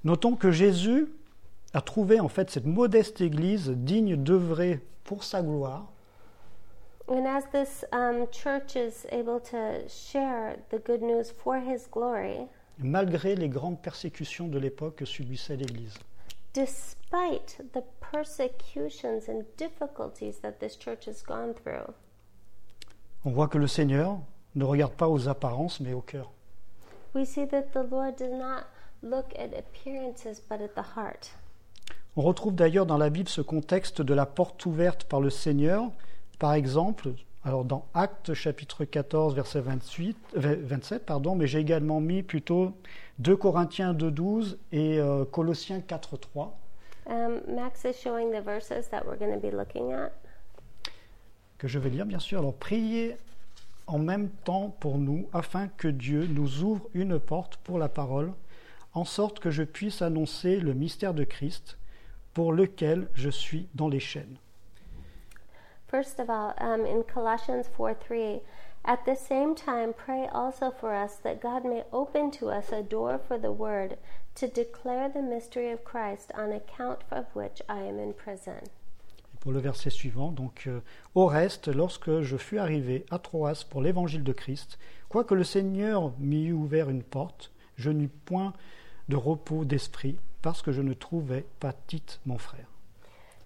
Notons 0.04 0.36
que 0.36 0.52
Jésus 0.52 1.08
a 1.74 1.80
trouvé 1.80 2.20
en 2.20 2.28
fait 2.28 2.50
cette 2.50 2.66
modeste 2.66 3.20
église 3.20 3.68
digne 3.70 4.16
d'œuvrer 4.16 4.80
pour 5.04 5.24
sa 5.24 5.42
gloire 5.42 5.90
And 7.08 7.24
as 7.26 7.44
this 7.52 7.84
um, 7.92 8.26
church 8.32 8.74
is 8.76 9.06
able 9.12 9.38
to 9.50 9.88
share 9.88 10.56
the 10.70 10.78
good 10.78 11.02
news 11.02 11.30
for 11.30 11.56
His 11.58 11.86
glory, 11.90 12.48
malgré 12.78 13.36
les 13.36 13.48
grandes 13.48 13.80
persécutions 13.80 14.48
de 14.48 14.58
l'époque 14.58 14.96
que 14.96 15.04
subissait 15.04 15.56
l'église. 15.56 15.94
despite 16.52 17.58
the 17.74 17.82
persecutions 18.00 19.28
and 19.28 19.44
difficulties 19.56 20.38
that 20.40 20.58
this 20.58 20.76
church 20.76 21.06
has 21.06 21.22
gone 21.22 21.54
through, 21.54 21.92
On 23.24 23.30
voit 23.30 23.48
que 23.48 23.58
le 23.58 23.66
Seigneur 23.68 24.18
ne 24.54 24.64
regarde 24.64 24.94
pas 24.94 25.08
aux 25.08 25.28
apparences 25.28 25.80
mais 25.80 25.92
au 25.92 26.00
cœur. 26.00 26.32
we 27.14 27.24
see 27.24 27.46
that 27.46 27.72
the 27.72 27.84
Lord 27.90 28.16
does 28.16 28.32
not 28.32 28.64
look 29.02 29.26
at 29.38 29.56
appearances 29.56 30.40
but 30.48 30.60
at 30.60 30.74
the 30.74 30.96
heart. 30.96 31.30
On 32.16 32.22
retrouve 32.22 32.54
d'ailleurs 32.54 32.86
dans 32.86 32.98
la 32.98 33.10
Bible 33.10 33.28
ce 33.28 33.42
contexte 33.42 34.00
de 34.02 34.14
la 34.14 34.26
porte 34.26 34.64
ouverte 34.66 35.04
par 35.04 35.20
le 35.20 35.30
Seigneur. 35.30 35.90
Par 36.38 36.54
exemple, 36.54 37.10
alors 37.44 37.64
dans 37.64 37.86
Actes 37.94 38.34
chapitre 38.34 38.84
14 38.84 39.34
verset 39.34 39.60
28, 39.60 40.16
euh, 40.36 40.56
27, 40.60 41.06
pardon, 41.06 41.34
mais 41.34 41.46
j'ai 41.46 41.60
également 41.60 42.00
mis 42.00 42.22
plutôt 42.22 42.72
2 43.20 43.36
Corinthiens 43.36 43.94
2.12 43.94 44.56
et 44.72 44.98
euh, 44.98 45.24
Colossiens 45.24 45.78
4.3. 45.78 46.50
Um, 47.08 47.40
Max 47.54 47.84
is 47.84 47.94
showing 47.94 48.32
the 48.32 48.44
verses 48.44 48.88
that 48.90 49.04
we're 49.06 49.16
going 49.16 49.32
to 49.32 49.40
be 49.40 49.52
looking 49.52 49.92
at. 49.92 50.12
que 51.58 51.68
je 51.68 51.78
vais 51.78 51.90
lire 51.90 52.06
bien 52.06 52.18
sûr. 52.18 52.40
Alors 52.40 52.54
priez 52.54 53.16
en 53.86 53.98
même 53.98 54.28
temps 54.28 54.76
pour 54.80 54.98
nous 54.98 55.28
afin 55.32 55.68
que 55.68 55.88
Dieu 55.88 56.26
nous 56.26 56.62
ouvre 56.62 56.88
une 56.94 57.18
porte 57.18 57.56
pour 57.58 57.78
la 57.78 57.88
parole, 57.88 58.32
en 58.92 59.04
sorte 59.04 59.38
que 59.38 59.50
je 59.50 59.62
puisse 59.62 60.02
annoncer 60.02 60.58
le 60.58 60.74
mystère 60.74 61.14
de 61.14 61.24
Christ 61.24 61.78
pour 62.34 62.52
lequel 62.52 63.08
je 63.14 63.30
suis 63.30 63.68
dans 63.74 63.88
les 63.88 64.00
chaînes. 64.00 64.36
First 65.88 66.18
of 66.18 66.28
all, 66.28 66.54
um, 66.58 66.84
in 66.84 67.04
Colossians 67.04 67.68
4 67.76 67.94
3, 67.94 68.40
at 68.84 69.04
the 69.04 69.16
same 69.16 69.54
time, 69.54 69.92
pray 69.92 70.28
also 70.32 70.70
for 70.70 70.94
us 70.94 71.16
that 71.22 71.40
God 71.40 71.64
may 71.64 71.84
open 71.92 72.30
to 72.32 72.50
us 72.50 72.72
a 72.72 72.82
door 72.82 73.18
for 73.18 73.38
the 73.38 73.52
word 73.52 73.96
to 74.36 74.46
declare 74.46 75.08
the 75.08 75.22
mystery 75.22 75.70
of 75.70 75.84
Christ, 75.84 76.30
on 76.34 76.52
account 76.52 77.00
of 77.10 77.26
which 77.34 77.62
I 77.68 77.80
am 77.80 77.98
in 77.98 78.12
prison. 78.12 78.62
Pour 79.40 79.52
le 79.52 79.60
verset 79.60 79.90
suivant, 79.90 80.32
donc 80.32 80.64
euh, 80.66 80.80
au 81.14 81.26
reste, 81.26 81.68
lorsque 81.68 82.20
je 82.22 82.36
fus 82.36 82.58
arrivé 82.58 83.04
à 83.10 83.18
Troas 83.18 83.64
pour 83.68 83.80
l'évangile 83.80 84.24
de 84.24 84.32
Christ, 84.32 84.78
quoique 85.08 85.34
le 85.34 85.44
Seigneur 85.44 86.12
m'y 86.18 86.46
eût 86.46 86.52
ouvert 86.52 86.90
une 86.90 87.04
porte, 87.04 87.52
je 87.76 87.90
n'eus 87.90 88.08
point 88.08 88.52
de 89.08 89.16
repos 89.16 89.64
d'esprit 89.64 90.16
parce 90.42 90.62
que 90.62 90.72
je 90.72 90.82
ne 90.82 90.94
trouvais 90.94 91.44
pas 91.60 91.72
Tite 91.72 92.20
mon 92.26 92.38
frère. 92.38 92.75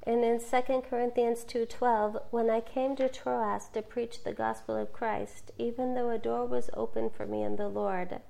And 0.06 0.24
in 0.24 0.40
2 0.40 0.82
Corinthians 0.88 1.44
2:12, 1.44 2.22
when 2.30 2.48
I 2.48 2.60
came 2.62 2.96
to 2.96 3.08
Troas 3.08 3.68
to 3.74 3.82
preach 3.82 4.24
the 4.24 4.32
gospel 4.32 4.74
of 4.76 4.92
Christ, 4.92 5.52
even 5.58 5.94
though 5.94 6.10
a 6.10 6.18
door 6.18 6.46
was 6.46 6.70
open 6.74 7.10
for 7.10 7.26
me 7.26 7.42
in 7.42 7.56
the 7.56 7.68
Lord, 7.68 8.20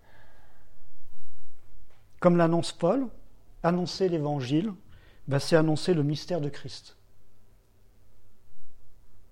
Comme 2.21 2.37
l'annonce 2.37 2.73
Paul, 2.73 3.09
annoncer 3.63 4.09
l'évangile, 4.09 4.75
ben, 5.27 5.39
c'est 5.39 5.57
annoncer 5.57 5.95
le 5.95 6.03
mystère 6.03 6.41
de 6.41 6.51
Christ. 6.51 6.95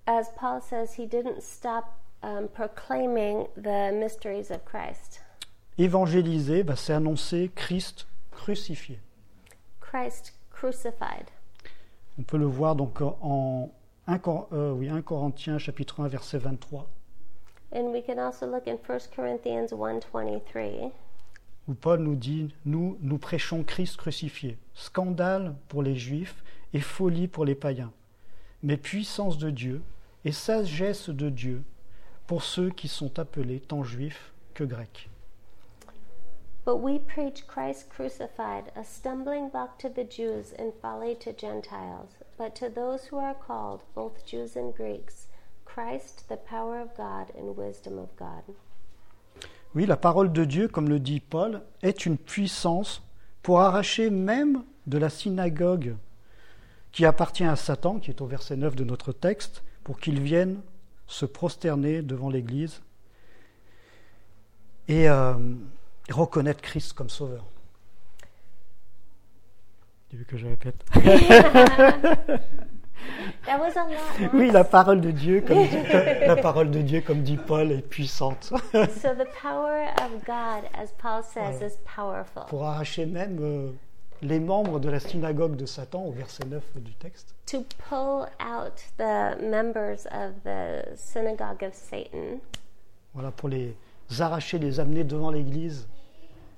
as 0.06 0.30
Paul 0.36 0.60
says, 0.62 0.94
he 0.94 1.04
didn't 1.04 1.42
stop 1.42 1.98
um, 2.22 2.48
proclaiming 2.48 3.46
the 3.56 3.92
mysteries 3.92 4.50
of 4.50 4.64
Christ. 4.64 5.20
Évangéliser, 5.78 6.62
ben, 6.62 6.76
c'est 6.76 6.94
annoncer 6.94 7.50
Christ 7.54 8.06
crucifié. 8.32 9.00
Christ 9.80 10.32
crucified. 10.50 11.30
On 12.18 12.22
peut 12.22 12.38
le 12.38 12.46
voir 12.46 12.74
donc 12.76 13.00
en 13.00 13.70
1, 14.06 14.18
Cor- 14.18 14.48
euh, 14.52 14.72
oui, 14.72 14.88
1 14.88 15.02
Corinthiens 15.02 15.58
chapitre 15.58 16.00
1 16.00 16.08
verset 16.08 16.38
23, 16.38 16.88
And 17.74 17.92
we 17.92 18.02
can 18.04 18.18
also 18.18 18.46
look 18.46 18.66
in 18.66 18.76
1 18.78 19.08
Corinthians 19.14 19.72
1:23, 19.72 20.90
où 21.68 21.74
Paul 21.74 22.00
nous 22.00 22.14
dit, 22.16 22.54
nous, 22.64 22.96
nous 23.02 23.18
prêchons 23.18 23.62
Christ 23.62 23.96
crucifié, 23.98 24.56
scandale 24.74 25.54
pour 25.68 25.82
les 25.82 25.94
Juifs 25.96 26.42
et 26.72 26.80
folie 26.80 27.28
pour 27.28 27.44
les 27.44 27.54
païens, 27.54 27.92
mais 28.62 28.78
puissance 28.78 29.36
de 29.38 29.50
Dieu 29.50 29.82
et 30.24 30.32
sagesse 30.32 31.10
de 31.10 31.28
Dieu 31.28 31.62
pour 32.26 32.42
ceux 32.42 32.70
qui 32.70 32.88
sont 32.88 33.18
appelés 33.18 33.60
tant 33.60 33.84
juifs 33.84 34.32
que 34.54 34.64
grecs. 34.64 35.08
But 36.68 36.82
we 36.82 36.98
preach 36.98 37.46
Christ 37.46 37.88
crucified, 37.88 38.72
a 38.76 38.84
stumbling 38.84 39.48
block 39.48 39.78
to 39.78 39.88
the 39.88 40.04
Jews 40.04 40.52
and 40.52 40.74
folly 40.82 41.14
to 41.14 41.32
Gentiles. 41.32 42.10
But 42.36 42.54
to 42.56 42.68
those 42.68 43.06
who 43.06 43.16
are 43.16 43.32
called, 43.32 43.84
both 43.94 44.26
Jews 44.26 44.54
and 44.54 44.74
Greeks, 44.74 45.28
Christ, 45.64 46.28
the 46.28 46.36
power 46.36 46.78
of 46.78 46.94
God 46.94 47.32
and 47.34 47.56
wisdom 47.56 47.96
of 47.96 48.14
God. 48.18 48.42
Oui, 49.74 49.86
la 49.86 49.96
parole 49.96 50.30
de 50.30 50.44
Dieu, 50.44 50.68
comme 50.68 50.90
le 50.90 51.00
dit 51.00 51.20
Paul, 51.20 51.62
est 51.80 52.04
une 52.04 52.18
puissance 52.18 53.00
pour 53.42 53.62
arracher 53.62 54.10
même 54.10 54.62
de 54.86 54.98
la 54.98 55.08
synagogue 55.08 55.96
qui 56.92 57.06
appartient 57.06 57.44
à 57.44 57.56
Satan, 57.56 57.98
qui 57.98 58.10
est 58.10 58.20
au 58.20 58.26
verset 58.26 58.56
9 58.56 58.76
de 58.76 58.84
notre 58.84 59.12
texte, 59.12 59.64
pour 59.84 59.98
qu'il 59.98 60.20
vienne 60.20 60.60
se 61.06 61.24
prosterner 61.24 62.02
devant 62.02 62.28
l'Église 62.28 62.82
et 64.88 65.08
euh, 65.08 65.34
reconnaître 66.10 66.60
Christ 66.60 66.92
comme 66.92 67.10
sauveur. 67.10 67.44
Tu 70.10 70.16
veux 70.16 70.24
que 70.24 70.36
je 70.38 70.46
répète 70.46 70.82
That 73.46 73.58
was 73.60 73.76
a 73.76 73.84
lot. 73.84 74.20
Max. 74.20 74.34
Oui, 74.34 74.50
la 74.50 74.64
parole 74.64 75.00
de 75.00 75.10
Dieu, 75.10 75.40
comme 75.46 75.66
dit, 75.66 75.76
la 76.26 76.36
parole 76.36 76.70
de 76.70 76.82
Dieu, 76.82 77.00
comme 77.00 77.22
dit 77.22 77.36
Paul, 77.36 77.70
est 77.72 77.82
puissante 77.82 78.52
So 78.72 79.14
the 79.14 79.26
power 79.40 79.86
of 80.02 80.24
God, 80.26 80.64
as 80.74 80.92
Paul 80.98 81.22
says, 81.22 81.62
is 81.62 81.78
powerful. 81.84 82.42
pour 82.48 82.64
arracher 82.64 83.06
même 83.06 83.38
euh, 83.40 83.70
les 84.22 84.40
membres 84.40 84.80
de 84.80 84.90
la 84.90 84.98
synagogue 85.00 85.56
de 85.56 85.64
Satan, 85.64 86.04
au 86.06 86.10
verset 86.12 86.44
9 86.46 86.62
du 86.76 86.92
texte. 86.94 87.34
To 87.46 87.62
pull 87.88 88.26
out 88.40 88.82
the 88.98 89.40
members 89.42 90.06
of 90.10 90.42
the 90.44 90.96
synagogue 90.96 91.62
of 91.62 91.74
Satan, 91.74 92.40
Voilà, 93.14 93.30
pour 93.30 93.48
les, 93.48 93.74
arracher, 94.18 94.58
les 94.58 94.80
amener 94.80 95.04
devant 95.04 95.30
l'église 95.30 95.86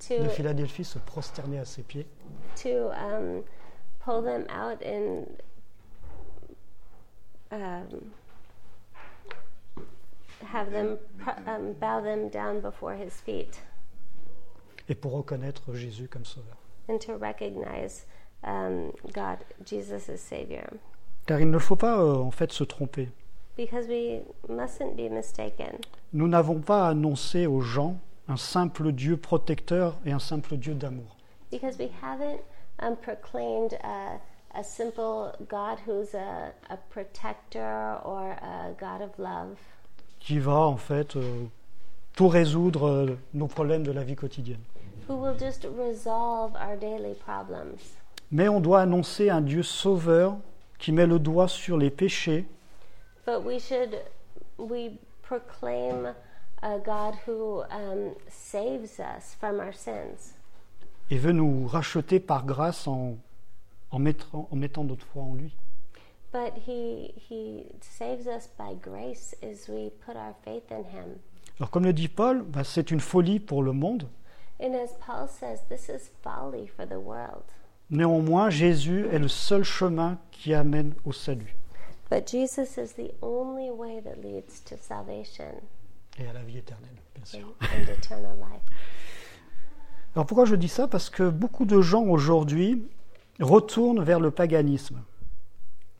to 0.07 0.23
de 0.23 0.29
Philadelphie, 0.29 0.83
se 0.83 0.99
prosterner 0.99 1.59
à 1.59 1.65
ses 1.65 1.83
pieds. 1.83 2.07
to 2.55 2.91
um, 2.91 3.43
pull 4.03 4.21
them 4.21 4.45
out 4.49 4.81
and 4.83 5.25
um, 7.51 8.11
have 10.45 10.71
them 10.71 10.97
um, 11.47 11.73
bow 11.79 12.01
them 12.01 12.29
down 12.29 12.61
before 12.61 12.93
his 12.95 13.21
feet 13.21 13.61
et 14.89 14.95
pour 14.95 15.13
reconnaître 15.13 15.73
Jésus 15.73 16.07
comme 16.07 16.25
sauveur. 16.25 16.57
and 16.89 16.97
to 16.99 17.15
recognize 17.17 18.05
um, 18.43 18.91
God, 19.13 19.37
Jesus 19.63 20.09
as 20.09 20.19
Savior. 20.19 20.67
Car 21.27 21.39
il 21.39 21.49
ne 21.49 21.59
faut 21.59 21.75
pas 21.75 21.99
euh, 21.99 22.15
en 22.15 22.31
fait 22.31 22.51
se 22.51 22.63
tromper. 22.63 23.09
Because 23.55 23.87
we 23.87 24.21
mustn't 24.49 24.95
be 24.95 25.09
mistaken. 25.09 25.77
Nous 26.13 26.27
n'avons 26.27 26.61
pas 26.61 26.87
annoncé 26.87 27.45
aux 27.45 27.61
gens 27.61 27.97
un 28.27 28.37
simple 28.37 28.91
Dieu 28.91 29.17
protecteur 29.17 29.97
et 30.05 30.11
un 30.11 30.19
simple 30.19 30.57
Dieu 30.57 30.73
d'amour. 30.73 31.17
Because 31.51 31.77
we 31.77 31.89
haven't 32.01 32.41
um, 32.79 32.95
proclaimed 32.95 33.73
a, 33.83 34.19
a 34.57 34.63
simple 34.63 35.33
God 35.49 35.79
who's 35.85 36.13
a, 36.13 36.53
a 36.69 36.77
protector 36.89 37.97
or 38.05 38.31
a 38.41 38.71
God 38.79 39.01
of 39.01 39.17
love 39.17 39.57
qui 40.19 40.37
va 40.39 40.59
en 40.67 40.77
fait 40.77 41.15
euh, 41.15 41.45
tout 42.13 42.27
résoudre 42.27 42.87
euh, 42.87 43.17
nos 43.33 43.47
problèmes 43.47 43.83
de 43.83 43.91
la 43.91 44.03
vie 44.03 44.15
quotidienne. 44.15 44.61
who 45.07 45.15
will 45.15 45.35
just 45.37 45.65
resolve 45.77 46.53
our 46.55 46.77
daily 46.77 47.15
problems. 47.15 47.97
Mais 48.31 48.47
on 48.47 48.61
doit 48.61 48.81
annoncer 48.81 49.29
un 49.29 49.41
Dieu 49.41 49.63
sauveur 49.63 50.37
qui 50.79 50.91
met 50.91 51.07
le 51.07 51.19
doigt 51.19 51.47
sur 51.47 51.77
les 51.77 51.89
péchés 51.89 52.45
But 53.25 53.43
we 53.43 53.59
should, 53.59 53.97
we 54.57 54.91
proclaim 55.23 56.13
a 56.61 56.77
God 56.79 57.15
who 57.25 57.63
um, 57.69 58.15
saves 58.27 58.99
us 58.99 59.35
from 59.39 59.59
our 59.59 59.73
sins 59.73 60.35
et 61.11 61.17
veut 61.17 61.33
nous 61.33 61.67
racheter 61.67 62.19
par 62.19 62.45
grâce 62.45 62.87
en, 62.87 63.17
en 63.91 63.99
mettant, 63.99 64.47
en 64.49 64.55
mettant 64.55 64.83
notre 64.85 65.05
foi 65.05 65.23
en 65.23 65.35
lui. 65.35 65.53
But 66.31 66.53
he, 66.65 67.13
he 67.29 67.65
saves 67.81 68.25
us 68.25 68.47
by 68.57 68.73
grace 68.81 69.35
as 69.43 69.67
we 69.67 69.91
put 70.05 70.15
our 70.15 70.33
faith 70.45 70.71
in 70.71 70.85
him. 70.85 71.19
Alors 71.59 71.69
comme 71.69 71.83
le 71.83 71.91
dit 71.91 72.07
Paul, 72.07 72.43
bah, 72.43 72.63
c'est 72.63 72.91
une 72.91 73.01
folie 73.01 73.41
pour 73.41 73.61
le 73.61 73.73
monde. 73.73 74.07
And 74.61 74.73
as 74.73 74.93
Paul 75.05 75.27
says, 75.27 75.59
this 75.67 75.89
is 75.89 76.09
folly 76.23 76.67
for 76.67 76.85
the 76.85 76.99
world. 76.99 77.43
Néanmoins, 77.89 78.49
Jésus 78.49 79.05
est 79.11 79.19
le 79.19 79.27
seul 79.27 79.63
chemin 79.63 80.17
qui 80.31 80.53
amène 80.53 80.93
au 81.03 81.11
salut 81.11 81.57
But 82.09 82.29
Jesus 82.29 82.77
is 82.77 82.93
the 82.93 83.11
only 83.21 83.69
way 83.69 83.99
that 83.99 84.23
leads 84.23 84.61
to 84.61 84.77
salvation 84.77 85.61
et 86.17 86.27
à 86.27 86.33
la 86.33 86.43
vie 86.43 86.57
éternelle, 86.57 86.95
bien 87.15 87.23
and, 87.23 87.25
sûr. 87.25 87.55
Alors 90.13 90.25
pourquoi 90.25 90.45
je 90.45 90.55
dis 90.55 90.67
ça? 90.67 90.87
Parce 90.87 91.09
que 91.09 91.29
beaucoup 91.29 91.65
de 91.65 91.81
gens 91.81 92.03
aujourd'hui 92.03 92.85
retournent 93.39 94.03
vers 94.03 94.19
le 94.19 94.31
paganisme. 94.31 95.01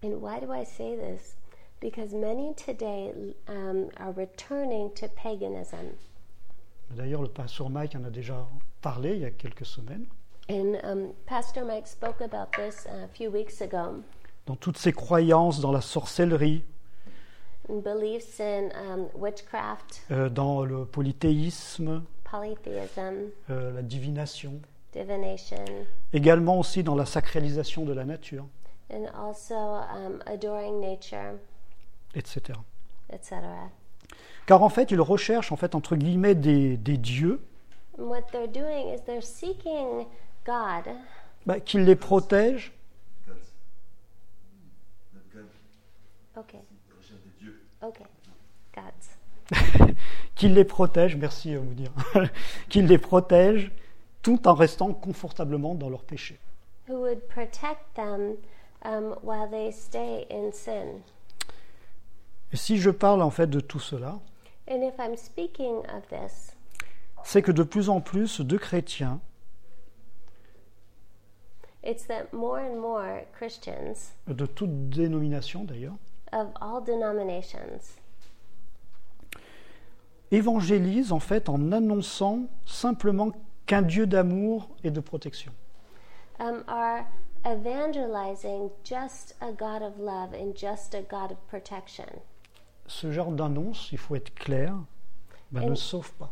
And 0.03 0.19
why 0.19 0.39
do 0.39 0.51
I 0.51 0.65
say 0.65 0.97
this? 0.97 1.37
Because 1.79 2.13
many 2.13 2.53
today 2.55 3.13
um, 3.47 3.89
are 3.97 4.13
returning 4.15 4.91
to 4.95 5.07
paganism. 5.07 5.95
D'ailleurs, 6.95 7.21
le 7.21 7.29
pasteur 7.29 7.69
Mike 7.69 7.95
en 7.95 8.03
a 8.03 8.09
déjà 8.09 8.47
parlé 8.81 9.15
il 9.15 9.21
y 9.21 9.25
a 9.25 9.31
quelques 9.31 9.65
semaines. 9.65 10.05
And 10.49 10.75
um, 10.83 11.13
Pastor 11.25 11.63
Mike 11.63 11.87
spoke 11.87 12.21
about 12.21 12.51
this 12.57 12.85
a 12.87 13.07
few 13.07 13.31
weeks 13.31 13.61
ago. 13.61 14.03
Dans 14.47 14.55
toutes 14.55 14.77
ces 14.77 14.91
croyances 14.91 15.61
dans 15.61 15.71
la 15.71 15.81
sorcellerie, 15.81 16.63
beliefs 17.79 18.39
in 18.39 18.69
um, 18.75 19.07
witchcraft, 19.15 20.01
euh, 20.11 20.29
dans 20.29 20.63
le 20.63 20.85
polythéisme, 20.85 22.03
polytheism, 22.23 23.29
euh, 23.49 23.71
la 23.73 23.81
divination, 23.81 24.59
divination, 24.91 25.63
également 26.11 26.59
aussi 26.59 26.83
dans 26.83 26.95
la 26.95 27.05
sacralisation 27.05 27.85
de 27.85 27.93
la 27.93 28.03
nature, 28.03 28.45
and 28.91 29.05
also 29.17 29.55
um, 29.55 30.21
adoring 30.25 30.81
nature, 30.81 31.37
etc. 32.15 32.59
etc. 33.09 33.37
Car 34.45 34.63
en 34.63 34.69
fait, 34.69 34.91
ils 34.91 34.99
recherchent 34.99 35.51
en 35.51 35.57
fait 35.57 35.75
entre 35.75 35.95
guillemets 35.95 36.35
des, 36.35 36.75
des 36.75 36.97
dieux. 36.97 37.39
What 37.97 38.23
they're 38.31 38.47
doing 38.47 38.93
is 38.93 39.01
they're 39.05 39.21
seeking 39.21 40.07
God. 40.45 40.93
Bah, 41.45 41.59
qui 41.59 41.79
les 41.79 41.95
protègent. 41.95 42.73
Okay. 46.37 46.61
Okay. 47.83 48.05
Gods. 48.75 49.93
qui 50.35 50.47
les 50.47 50.63
protège, 50.63 51.15
merci 51.15 51.55
euh, 51.55 51.61
Mounir, 51.61 51.91
qui 52.69 52.81
les 52.81 52.97
protège 52.97 53.71
tout 54.21 54.47
en 54.47 54.53
restant 54.53 54.93
confortablement 54.93 55.75
dans 55.75 55.89
leur 55.89 56.03
péché. 56.03 56.39
Who 56.87 56.99
would 57.01 57.27
protect 57.27 57.93
them 57.95 58.37
um, 58.83 59.15
while 59.23 59.49
they 59.49 59.71
stay 59.71 60.27
in 60.31 60.51
sin? 60.51 61.01
Et 62.53 62.57
si 62.57 62.77
je 62.77 62.89
parle 62.89 63.21
en 63.21 63.29
fait 63.29 63.47
de 63.47 63.59
tout 63.59 63.79
cela, 63.79 64.19
And 64.69 64.83
if 64.83 64.93
I'm 64.99 65.17
speaking 65.17 65.79
of 65.89 66.07
this, 66.09 66.55
c'est 67.23 67.41
que 67.41 67.51
de 67.51 67.63
plus 67.63 67.89
en 67.89 67.99
plus 67.99 68.41
de 68.41 68.57
chrétiens 68.57 69.19
it's 71.83 72.05
that 72.07 72.31
more 72.31 72.59
and 72.59 72.79
more 72.79 73.21
Christians 73.33 74.13
de 74.27 74.45
toute 74.45 74.89
dénomination 74.89 75.63
d'ailleurs, 75.63 75.95
of 76.33 76.47
all 76.61 76.81
denominations 76.83 77.97
évangélisent 80.31 81.11
en 81.11 81.19
fait 81.19 81.49
en 81.49 81.71
annonçant 81.71 82.47
simplement 82.65 83.31
qu'un 83.65 83.81
Dieu 83.81 84.07
d'amour 84.07 84.69
et 84.83 84.91
de 84.91 84.99
protection. 84.99 85.51
um, 86.39 86.63
are 86.67 87.05
evangelizing 87.45 88.69
just 88.83 89.35
a 89.41 89.51
God 89.51 89.81
of 89.83 89.99
love 89.99 90.33
and 90.33 90.53
just 90.55 90.95
a 90.95 91.01
God 91.01 91.31
of 91.31 91.37
protection. 91.47 92.05
Ce 92.87 93.11
genre 93.11 93.31
d'annonce, 93.31 93.89
il 93.91 93.97
faut 93.97 94.15
être 94.15 94.33
clair, 94.33 94.75
ben, 95.51 95.63
Et- 95.63 95.69
ne 95.69 95.75
sauve 95.75 96.11
pas. 96.13 96.31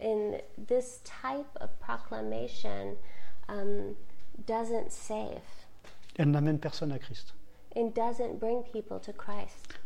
And 0.00 0.34
this 0.68 1.00
type 1.02 1.48
of 1.60 1.70
proclamation 1.80 2.96
um, 3.48 3.94
doesn't 4.46 4.90
save 4.90 5.40
Elle 6.16 6.30
n'amène 6.30 6.58
personne 6.58 6.92
à 6.92 6.98
Christ. 6.98 7.34
And 7.78 7.90
doesn't 7.94 8.38
bring 8.40 8.62
people 8.72 8.98
to 9.00 9.12
Christ. 9.12 9.78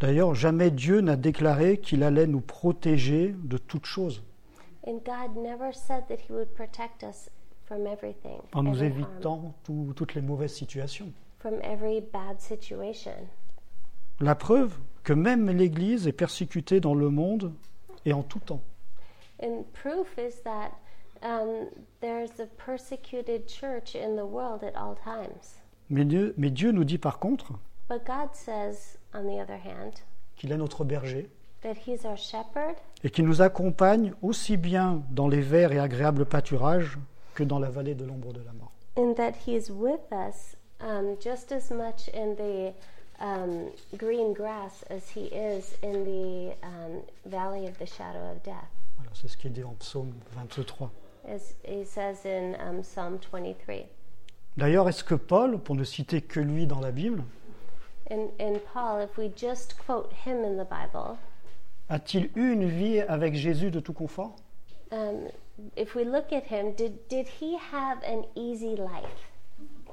D'ailleurs, 0.00 0.34
jamais 0.34 0.70
Dieu 0.70 1.00
n'a 1.02 1.16
déclaré 1.16 1.76
qu'il 1.78 2.02
allait 2.02 2.26
nous 2.26 2.40
protéger 2.40 3.34
de 3.42 3.58
toutes 3.58 3.86
choses, 3.86 4.22
And 4.86 5.00
God 5.04 5.36
never 5.36 5.72
said 5.74 6.04
that 6.08 6.16
He 6.28 6.32
would 6.32 6.54
protect 6.54 7.02
us 7.02 7.28
from 7.66 7.86
everything, 7.86 8.40
en 8.54 8.62
nous 8.62 8.82
évitant 8.82 9.54
tout- 9.64 9.92
toutes 9.94 10.14
les 10.14 10.22
mauvaises 10.22 10.54
situations. 10.54 11.12
from 11.38 11.54
every 11.62 12.00
bad 12.00 12.40
situation. 12.40 13.12
La 14.20 14.34
preuve 14.34 14.78
que 15.04 15.12
même 15.14 15.50
l'Église 15.50 16.06
est 16.06 16.12
persécutée 16.12 16.80
dans 16.80 16.94
le 16.94 17.08
monde 17.10 17.52
et 18.06 18.12
en 18.14 18.22
tout 18.22 18.38
temps. 18.40 18.60
And 19.42 19.64
proof 19.72 20.16
is 20.18 20.42
that 20.44 20.72
um, 21.22 21.66
there's 22.00 22.38
a 22.40 22.46
persecuted 22.62 23.46
church 23.48 23.94
in 23.94 24.16
the 24.16 24.24
world 24.26 24.62
at 24.62 24.74
all 24.76 24.94
times. 24.94 25.59
Mais 25.90 26.04
Dieu, 26.04 26.34
mais 26.36 26.50
Dieu 26.50 26.70
nous 26.72 26.84
dit 26.84 26.98
par 26.98 27.18
contre 27.18 27.52
But 27.88 28.04
God 28.06 28.30
says, 28.32 28.96
on 29.12 29.22
the 29.24 29.40
other 29.42 29.58
hand, 29.64 29.94
qu'il 30.36 30.52
est 30.52 30.56
notre 30.56 30.84
berger 30.84 31.28
that 31.62 31.74
He's 31.86 32.04
our 32.04 32.16
shepherd 32.16 32.76
et 33.04 33.10
qu'il 33.10 33.26
nous 33.26 33.42
accompagne 33.42 34.12
aussi 34.22 34.56
bien 34.56 35.02
dans 35.10 35.28
les 35.28 35.40
verts 35.42 35.72
et 35.72 35.78
agréables 35.78 36.24
pâturages 36.24 36.98
que 37.34 37.42
dans 37.44 37.58
la 37.58 37.68
vallée 37.70 37.94
de 37.94 38.04
l'ombre 38.04 38.32
de 38.32 38.40
la 38.42 38.52
mort. 38.52 38.72
and 38.96 39.14
that 39.16 39.32
He's 39.46 39.70
with 39.70 40.00
us 40.12 40.56
um, 40.80 41.16
just 41.22 41.50
as 41.52 41.70
much 41.70 42.08
in 42.14 42.34
the 42.36 42.72
um, 43.20 43.68
green 43.98 44.32
grass 44.32 44.84
as 44.90 45.10
He 45.14 45.26
is 45.34 45.76
in 45.82 46.04
the 46.04 46.54
um, 46.62 47.02
valley 47.26 47.66
of 47.66 47.76
the 47.78 47.86
shadow 47.86 48.30
of 48.30 48.42
death, 48.44 48.54
Voilà, 48.96 49.10
c'est 49.14 49.28
ce 49.28 49.36
qui 49.36 49.48
est 49.48 49.50
dit 49.50 49.64
en 49.64 49.74
psaume 49.80 50.12
23. 50.36 50.90
as 51.28 51.54
He 51.64 51.84
says 51.84 52.24
in 52.24 52.54
um, 52.60 52.82
Psalm 52.82 53.18
23. 53.18 53.86
D'ailleurs, 54.56 54.88
est-ce 54.88 55.04
que 55.04 55.14
Paul, 55.14 55.58
pour 55.58 55.74
ne 55.76 55.84
citer 55.84 56.20
que 56.20 56.40
lui 56.40 56.66
dans 56.66 56.80
la 56.80 56.90
Bible, 56.90 57.22
a-t-il 61.88 62.30
eu 62.36 62.52
une 62.52 62.68
vie 62.68 63.00
avec 63.00 63.34
Jésus 63.34 63.70
de 63.70 63.80
tout 63.80 63.92
confort? 63.92 64.36
um? 64.92 65.28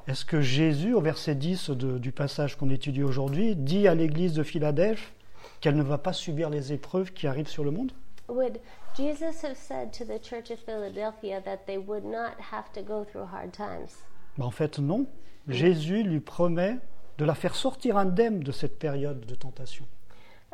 Est-ce 0.08 0.24
que 0.26 0.42
Jésus, 0.42 0.94
au 0.94 1.02
verset 1.02 1.36
10 1.36 1.70
de- 1.72 1.98
du 1.98 2.12
passage 2.12 2.56
qu'on 2.56 2.70
étudie 2.70 3.04
aujourd'hui, 3.04 3.56
dit 3.56 3.88
à 3.88 3.94
l'église 3.96 4.34
de 4.34 4.44
Philadelphie 4.44 5.12
qu'elle 5.60 5.76
ne 5.76 5.84
va 5.84 5.98
pas 5.98 6.14
subir 6.14 6.50
les 6.50 6.72
épreuves 6.72 7.12
qui 7.12 7.28
arrivent 7.28 7.50
sur 7.50 7.64
le 7.64 7.72
monde? 7.72 7.92
Would 8.30 8.60
Jesus 8.96 9.44
have 9.46 9.56
said 9.56 9.92
to 9.92 10.04
the 10.06 10.22
church 10.24 10.50
of 10.52 10.60
Philadelphia 10.60 11.42
that 11.42 11.60
they 11.66 11.78
would 11.78 12.04
not 12.06 12.32
have 12.52 12.72
to 12.74 12.82
go 12.82 13.04
through 13.04 13.26
hard 13.32 13.52
times? 13.52 14.04
Ben, 14.38 14.46
En 14.46 14.52
fait, 14.52 14.80
non. 14.80 15.08
Jésus 15.48 16.04
lui 16.04 16.20
promet 16.20 16.78
de 17.18 17.26
la 17.26 17.34
faire 17.34 17.56
sortir 17.56 17.98
indemne 17.98 18.40
de 18.40 18.52
cette 18.52 18.78
période 18.78 19.26
de 19.26 19.36
tentation. 19.36 19.86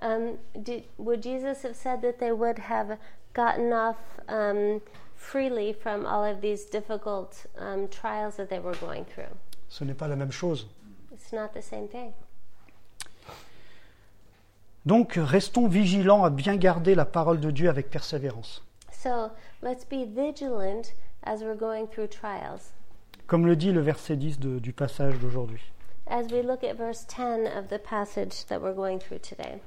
Um, 0.01 0.37
did, 0.55 0.83
would 0.97 1.21
Jesus 1.21 1.63
have 1.63 1.75
said 1.75 2.01
that 2.01 2.19
they 2.19 2.31
would 2.31 2.59
have 2.59 2.97
gotten 3.33 3.71
off 3.71 3.97
um, 4.27 4.81
freely 5.15 5.73
from 5.73 6.05
all 6.05 6.23
of 6.23 6.41
these 6.41 6.65
difficult 6.69 7.47
um, 7.57 7.87
trials 7.87 8.35
that 8.35 8.49
they 8.49 8.59
were 8.59 8.75
going 8.81 9.05
through? 9.05 9.33
Ce 9.69 9.83
n'est 9.83 9.93
pas 9.97 10.07
la 10.07 10.15
même 10.15 10.31
chose. 10.31 10.67
It's 11.11 11.31
not 11.31 11.53
the 11.53 11.61
same 11.61 11.87
thing. 11.87 12.13
Donc 14.85 15.13
restons 15.15 15.67
vigilants 15.67 16.25
à 16.25 16.29
bien 16.29 16.57
garder 16.57 16.95
la 16.95 17.05
parole 17.05 17.39
de 17.39 17.51
Dieu 17.51 17.69
avec 17.69 17.89
persévérance. 17.89 18.61
So 18.91 19.31
let's 19.61 19.85
be 19.85 20.05
vigilant 20.05 20.93
as 21.23 21.41
we're 21.41 21.57
going 21.57 21.87
through 21.87 22.09
trials. 22.09 22.73
Comme 23.27 23.45
le 23.47 23.55
dit 23.55 23.71
le 23.71 23.81
verset 23.81 24.15
10 24.17 24.39
de- 24.39 24.59
du 24.59 24.73
passage 24.73 25.17
d'aujourd'hui. 25.19 25.61
As 26.07 26.23
we 26.31 26.43
look 26.43 26.63
at 26.63 26.73
verse 26.75 27.05
10 27.07 27.47
of 27.57 27.67
the 27.69 27.79
passage 27.81 28.45
that 28.47 28.59
we're 28.59 28.75
going 28.75 28.99
through 28.99 29.19
today. 29.21 29.59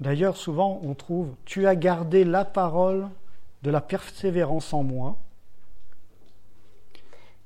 D'ailleurs, 0.00 0.36
souvent 0.36 0.80
on 0.84 0.94
trouve 0.94 1.34
Tu 1.44 1.66
as 1.66 1.74
gardé 1.76 2.24
la 2.24 2.44
parole 2.44 3.08
de 3.62 3.70
la 3.70 3.80
persévérance 3.80 4.72
en 4.72 4.82
moi. 4.82 5.16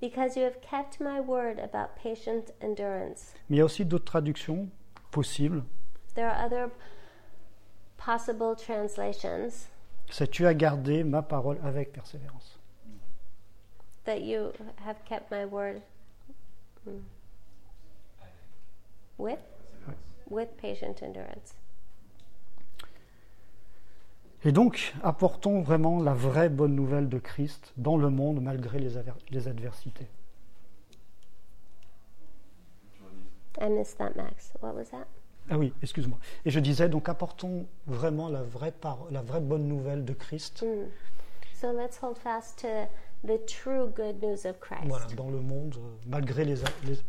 Because 0.01 0.37
you 0.37 0.43
have 0.45 0.61
kept 0.61 1.01
my 1.01 1.21
word 1.21 1.59
about 1.59 1.89
patient 2.03 2.53
endurance. 2.63 3.33
Mais 3.49 3.57
il 3.57 3.59
y 3.59 3.63
a 3.63 3.65
aussi 3.65 3.85
d'autres 3.87 4.05
traductions 4.05 4.69
possibles. 5.11 5.65
There 6.15 6.27
are 6.29 6.45
other 6.45 6.69
possible 7.97 8.55
translations 8.57 9.69
C'est 10.11 10.31
Tu 10.31 10.47
as 10.47 10.55
gardé 10.55 11.03
ma 11.03 11.23
parole 11.23 11.59
avec 11.65 11.93
persévérance. 11.93 12.56
That 14.07 14.23
you 14.23 14.53
have 14.85 15.05
kept 15.05 15.31
my 15.31 15.45
word 15.45 15.83
mm, 16.89 17.01
with? 19.19 19.39
With 20.29 20.57
patient 20.57 21.03
endurance. 21.03 21.55
Et 24.45 24.53
donc, 24.53 24.95
apportons 25.03 25.61
vraiment 25.61 26.01
la 26.01 26.15
vraie 26.15 26.49
bonne 26.49 26.75
nouvelle 26.75 27.09
de 27.09 27.19
Christ 27.19 27.73
dans 27.77 27.97
le 27.97 28.11
monde 28.11 28.41
malgré 28.41 28.79
les, 28.79 28.93
les 29.31 29.49
adversités. 29.49 30.07
I 33.61 33.69
missed 33.69 33.99
that, 33.99 34.15
Max. 34.17 34.53
What 34.61 34.75
was 34.75 34.91
that? 34.91 35.07
Ah 35.49 35.59
oui, 35.59 35.73
excuse-moi. 35.83 36.19
Et 36.45 36.51
je 36.51 36.61
disais, 36.61 36.89
donc 36.89 37.09
apportons 37.09 37.67
vraiment 37.87 38.29
la 38.29 38.43
vraie, 38.43 38.75
la 39.11 39.23
vraie 39.23 39.41
bonne 39.41 39.69
nouvelle 39.69 40.05
de 40.05 40.13
Christ 40.13 40.65
Mm. 40.65 40.89
So 41.55 41.73
let's 41.73 41.99
hold 42.03 42.19
fast 42.19 42.59
to 42.59 42.87
the 43.25 43.39
true 43.47 43.89
good 43.95 44.23
news 44.23 44.45
of 44.47 44.59
Christ. 44.61 44.87
voilà, 44.87 45.07
dans 45.17 45.31
le 45.31 45.41
monde 45.41 45.75
euh, 45.79 45.81
malgré 46.07 46.45
les, 46.45 46.57
les- 46.85 47.01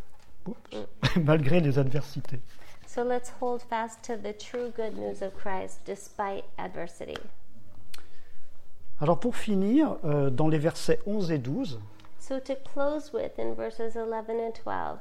oups, 0.48 0.88
malgré 1.24 1.60
les 1.60 1.78
adversités. 1.80 2.40
So 2.88 3.04
let's 3.04 3.32
hold 3.42 3.62
fast 3.62 4.02
to 4.04 4.16
the 4.16 4.36
true 4.38 4.72
good 4.76 4.98
news 4.98 5.22
of 5.22 5.34
Christ 5.36 5.82
despite 5.86 6.44
adversity. 6.58 7.18
Alors 9.00 9.20
pour 9.20 9.36
finir, 9.36 9.98
euh, 10.06 10.30
dans 10.30 10.48
les 10.48 10.58
versets 10.58 11.00
11 11.06 11.32
et 11.32 11.38
12, 11.38 11.80
So 12.20 12.40
to 12.40 12.56
close 12.74 13.14
with 13.14 13.38
in 13.40 13.54
verses 13.54 13.96
11 13.96 14.30
and 14.30 14.52
12, 14.66 14.98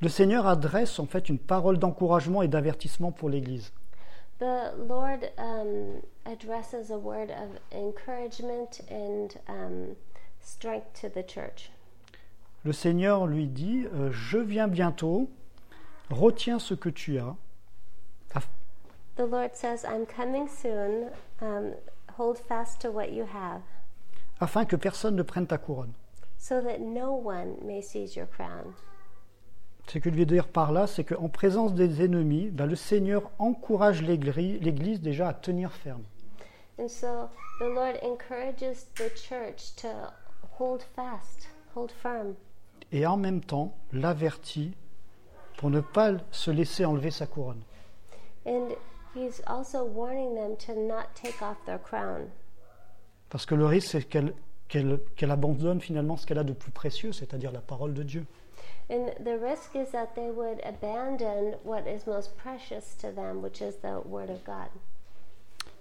le 0.00 0.08
Seigneur 0.08 0.46
adresse 0.46 0.98
en 0.98 1.06
fait 1.06 1.28
une 1.28 1.38
parole 1.38 1.78
d'encouragement 1.78 2.40
et 2.42 2.48
d'avertissement 2.48 3.12
pour 3.12 3.28
l'Église. 3.28 3.72
the 4.38 4.72
Lord 4.88 5.30
um, 5.36 6.00
addresses 6.24 6.90
a 6.90 6.96
word 6.96 7.30
of 7.30 7.58
encouragement 7.72 8.80
and 8.90 9.28
um, 9.48 9.96
strength 10.42 11.00
to 11.00 11.08
the 11.08 11.26
church. 11.26 11.70
Le 12.64 12.72
Seigneur 12.72 13.26
lui 13.26 13.46
dit, 13.46 13.86
euh, 13.94 14.10
je 14.12 14.38
viens 14.38 14.68
bientôt, 14.68 15.30
retiens 16.10 16.58
ce 16.58 16.74
que 16.74 16.88
tu 16.90 17.18
as, 17.18 17.34
The 19.16 19.26
Lord 19.26 19.54
says, 19.54 19.84
I'm 19.84 20.06
coming 20.06 20.48
soon. 20.48 21.10
Um, 21.42 21.74
hold 22.16 22.38
fast 22.38 22.80
to 22.80 22.90
what 22.90 23.12
you 23.12 23.24
have, 23.24 23.60
afin 24.40 24.64
que 24.64 24.76
personne 24.76 25.14
ne 25.16 25.22
prenne 25.22 25.46
ta 25.46 25.58
couronne. 25.58 25.92
so 26.38 26.62
that 26.62 26.78
no 26.80 27.12
one 27.12 27.56
may 27.62 27.82
seize 27.82 28.16
your 28.16 28.26
crown. 28.26 28.72
Ce 29.88 29.98
que 29.98 30.10
je 30.10 30.14
veux 30.16 30.24
dire 30.24 30.46
par 30.48 30.72
là, 30.72 30.86
c'est 30.86 31.04
qu'en 31.04 31.28
présence 31.28 31.74
des 31.74 32.02
ennemis, 32.02 32.48
ben, 32.50 32.64
le 32.66 32.76
Seigneur 32.76 33.30
encourage 33.38 34.00
l'Égri- 34.02 34.58
l'Église 34.60 35.00
déjà 35.02 35.28
à 35.28 35.34
tenir 35.34 35.72
ferme. 35.72 36.04
And 36.78 36.88
so 36.88 37.28
the 37.58 37.64
Lord 37.68 37.98
encourages 38.02 38.84
the 38.94 39.10
church 39.14 39.74
to 39.82 39.88
hold 40.60 40.82
fast, 40.94 41.48
hold 41.74 41.90
firm, 41.90 42.34
Et 42.92 43.06
en 43.06 43.16
même 43.16 43.40
temps, 43.40 43.72
l'avertit 43.92 44.72
pour 45.58 45.70
ne 45.70 45.80
pas 45.80 46.12
se 46.30 46.50
laisser 46.50 46.84
enlever 46.84 47.10
sa 47.10 47.26
couronne. 47.26 47.62
and 48.46 48.68
He's 49.16 49.42
also 49.46 49.84
warning 49.84 50.36
them 50.36 50.56
to 50.66 50.72
not 50.86 51.06
take 51.20 51.42
off 51.42 51.56
their 51.66 51.82
crown. 51.82 52.28
Parce 53.28 53.44
que 53.44 53.56
le 53.56 53.66
risque, 53.66 53.88
c'est 53.90 54.04
qu'elle 54.04 54.32
qu'elle- 54.68 55.00
qu'elle 55.16 55.32
abandonne 55.32 55.80
finalement 55.80 56.16
ce 56.16 56.24
qu'elle 56.26 56.38
a 56.38 56.44
de 56.44 56.52
plus 56.52 56.70
précieux, 56.70 57.10
c'est-à-dire 57.12 57.50
la 57.50 57.60
parole 57.60 57.92
de 57.92 58.04
Dieu. 58.04 58.24
And 58.88 59.06
the 59.24 59.36
risk 59.42 59.74
is 59.74 59.90
that 59.90 60.10
they 60.14 60.30
would 60.30 60.60
abandon 60.64 61.56
what 61.64 61.82
is 61.88 62.06
most 62.06 62.36
precious 62.36 62.96
to 63.00 63.10
them, 63.10 63.42
which 63.42 63.60
is 63.60 63.78
the 63.82 63.98
Word 64.06 64.30
of 64.30 64.44
God. 64.44 64.68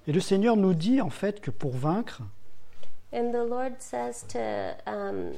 Et 0.07 0.11
le 0.11 0.19
Seigneur 0.19 0.55
nous 0.57 0.73
dit 0.73 1.01
en 1.01 1.11
fait 1.11 1.39
que 1.39 1.51
pour 1.51 1.71
vaincre, 1.75 2.23
And 3.11 3.31
the 3.33 3.43
Lord 3.43 3.81
says 3.81 4.23
to 4.29 4.77
um, 4.85 5.33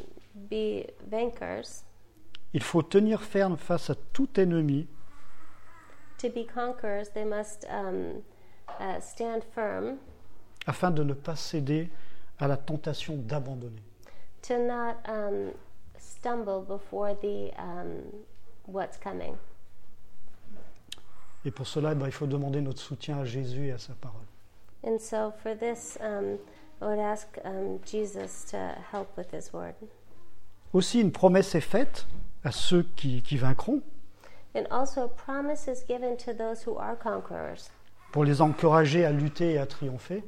be 0.49 0.87
vankers, 1.09 1.83
il 2.53 2.61
faut 2.61 2.83
tenir 2.83 3.21
ferme 3.21 3.57
face 3.57 3.89
à 3.89 3.95
tout 4.13 4.37
ennemi 4.37 4.87
to 6.17 6.29
be 6.29 6.45
conquerors, 6.45 7.09
they 7.13 7.23
must 7.23 7.65
um, 7.69 8.23
uh, 8.79 8.99
stand 8.99 9.43
firm, 9.55 9.97
afin 10.67 10.91
de 10.91 11.03
ne 11.03 11.13
pas 11.13 11.35
céder 11.35 11.89
à 12.39 12.47
la 12.47 12.57
tentation 12.57 13.15
d'abandonner. 13.17 13.81
to 14.41 14.57
not 14.57 14.97
um, 15.05 15.51
stumble 15.97 16.61
before 16.61 17.13
the 17.21 17.51
um, 17.57 18.03
what's 18.65 18.97
coming. 18.97 19.37
Et 21.43 21.51
pour 21.51 21.65
cela, 21.67 21.93
eh 21.93 21.95
ben, 21.95 22.05
il 22.05 22.11
faut 22.11 22.27
demander 22.27 22.61
notre 22.61 22.81
soutien 22.81 23.19
à 23.19 23.25
Jésus 23.25 23.67
et 23.67 23.71
à 23.71 23.79
sa 23.79 23.93
parole. 23.93 24.25
And 24.83 24.99
so, 24.99 25.31
for 25.41 25.55
this, 25.55 25.97
I 26.81 26.85
would 26.85 26.99
ask 26.99 27.27
Jesus 27.85 28.45
to 28.51 28.75
help 28.91 29.15
with 29.17 29.31
His 29.31 29.53
word. 29.53 29.75
Aussi, 30.73 30.99
une 31.01 31.11
promesse 31.11 31.53
est 31.55 31.61
faite 31.61 32.05
à 32.43 32.51
ceux 32.51 32.83
qui, 32.95 33.21
qui 33.21 33.37
vaincront 33.37 33.81
And 34.55 34.65
also, 34.71 35.03
a 35.03 35.07
promise 35.07 35.67
is 35.67 35.83
given 35.87 36.17
to 36.17 36.33
those 36.33 36.63
who 36.65 36.77
are 36.77 36.95
conquerors 36.97 37.69
pour 38.11 38.25
les 38.25 38.41
encourager 38.41 39.05
à 39.05 39.11
lutter 39.11 39.53
et 39.53 39.57
à 39.59 39.65
triompher. 39.65 40.23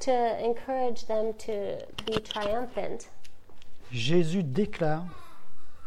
to 0.00 0.10
encourage 0.10 1.06
them 1.06 1.32
to 1.34 1.78
be 2.04 2.20
triumphant. 2.20 3.08
Jésus 3.92 4.42
déclare 4.42 5.04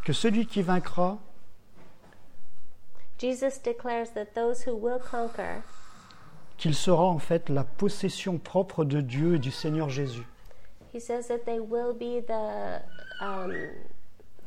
que 0.06 0.14
celui 0.14 0.46
qui 0.46 0.62
vaincra 0.62 1.18
Jesus 3.20 3.60
declares 3.64 4.12
that 4.14 4.34
those 4.36 4.64
who 4.68 4.76
will 4.76 5.00
conquer, 5.00 5.64
qu'il 6.58 6.74
sera 6.76 7.06
en 7.06 7.20
fait 7.20 7.50
la 7.50 7.64
possession 7.64 8.38
propre 8.38 8.84
de 8.84 9.02
Dieu 9.02 9.36
et 9.36 9.40
du 9.40 9.52
Seigneur 9.52 9.90
Jésus. 9.90 10.26
he 10.94 11.00
says 11.00 11.28
that 11.28 11.46
they 11.46 11.60
will 11.60 11.94
be 11.94 12.20
the 12.22 12.82
um, 13.22 13.54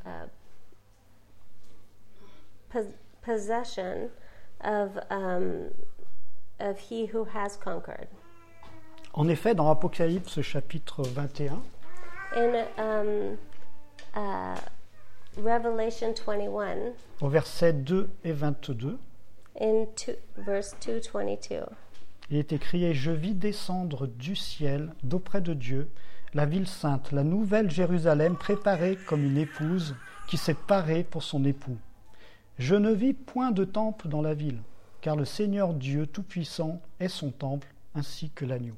uh, 0.04 0.26
pos- 2.70 2.94
possession 3.22 4.10
of, 4.62 4.98
um, 5.10 5.70
of 6.58 6.78
he 6.78 7.06
who 7.06 7.24
has 7.24 7.56
conquered. 7.56 8.08
En 9.14 9.28
effet, 9.28 9.54
dans 9.54 9.70
Apocalypse 9.70 10.40
chapitre 10.42 11.02
21, 11.04 11.62
In 12.36 12.66
um, 12.78 13.38
uh, 14.14 14.56
Revelation 15.36 16.12
21, 16.14 16.92
au 17.20 17.28
verset 17.28 17.72
2 17.72 18.08
et 18.24 18.32
22, 18.32 18.98
in 19.60 19.86
two, 19.96 20.14
verse 20.36 20.74
222, 20.80 21.64
il 22.30 22.36
est 22.36 22.52
écrit 22.52 22.84
Et 22.84 22.94
je 22.94 23.10
vis 23.10 23.34
descendre 23.34 24.06
du 24.06 24.36
ciel, 24.36 24.94
d'auprès 25.02 25.40
de 25.40 25.52
Dieu, 25.52 25.90
la 26.32 26.46
ville 26.46 26.68
sainte, 26.68 27.10
la 27.10 27.24
nouvelle 27.24 27.70
Jérusalem, 27.70 28.36
préparée 28.36 28.96
comme 29.08 29.24
une 29.24 29.36
épouse 29.36 29.96
qui 30.28 30.36
s'est 30.36 30.54
parée 30.54 31.02
pour 31.02 31.24
son 31.24 31.44
époux. 31.44 31.76
Je 32.58 32.76
ne 32.76 32.92
vis 32.92 33.14
point 33.14 33.50
de 33.50 33.64
temple 33.64 34.08
dans 34.08 34.22
la 34.22 34.34
ville, 34.34 34.60
car 35.00 35.16
le 35.16 35.24
Seigneur 35.24 35.74
Dieu 35.74 36.06
Tout-Puissant 36.06 36.80
est 37.00 37.08
son 37.08 37.30
temple, 37.30 37.66
ainsi 37.94 38.30
que 38.30 38.44
l'agneau. 38.44 38.76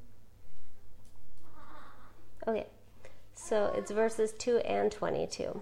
Okay, 2.46 2.66
so 3.34 3.70
it's 3.76 3.92
verses 3.92 4.32
2 4.38 4.61
and 4.66 4.94
22. 5.00 5.61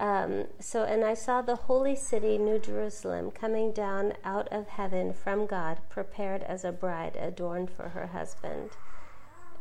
Um, 0.00 0.46
so, 0.58 0.84
and 0.84 1.04
I 1.04 1.14
saw 1.14 1.40
the 1.40 1.54
holy 1.54 1.94
city, 1.94 2.36
New 2.36 2.58
Jerusalem, 2.58 3.30
coming 3.30 3.72
down 3.72 4.14
out 4.24 4.48
of 4.50 4.66
heaven 4.68 5.12
from 5.12 5.46
God, 5.46 5.78
prepared 5.88 6.42
as 6.42 6.64
a 6.64 6.72
bride 6.72 7.16
adorned 7.16 7.70
for 7.70 7.90
her 7.90 8.08
husband. 8.08 8.70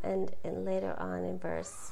And, 0.03 0.31
and 0.43 0.65
later 0.65 0.95
on 0.99 1.23
in 1.23 1.37
verse 1.37 1.91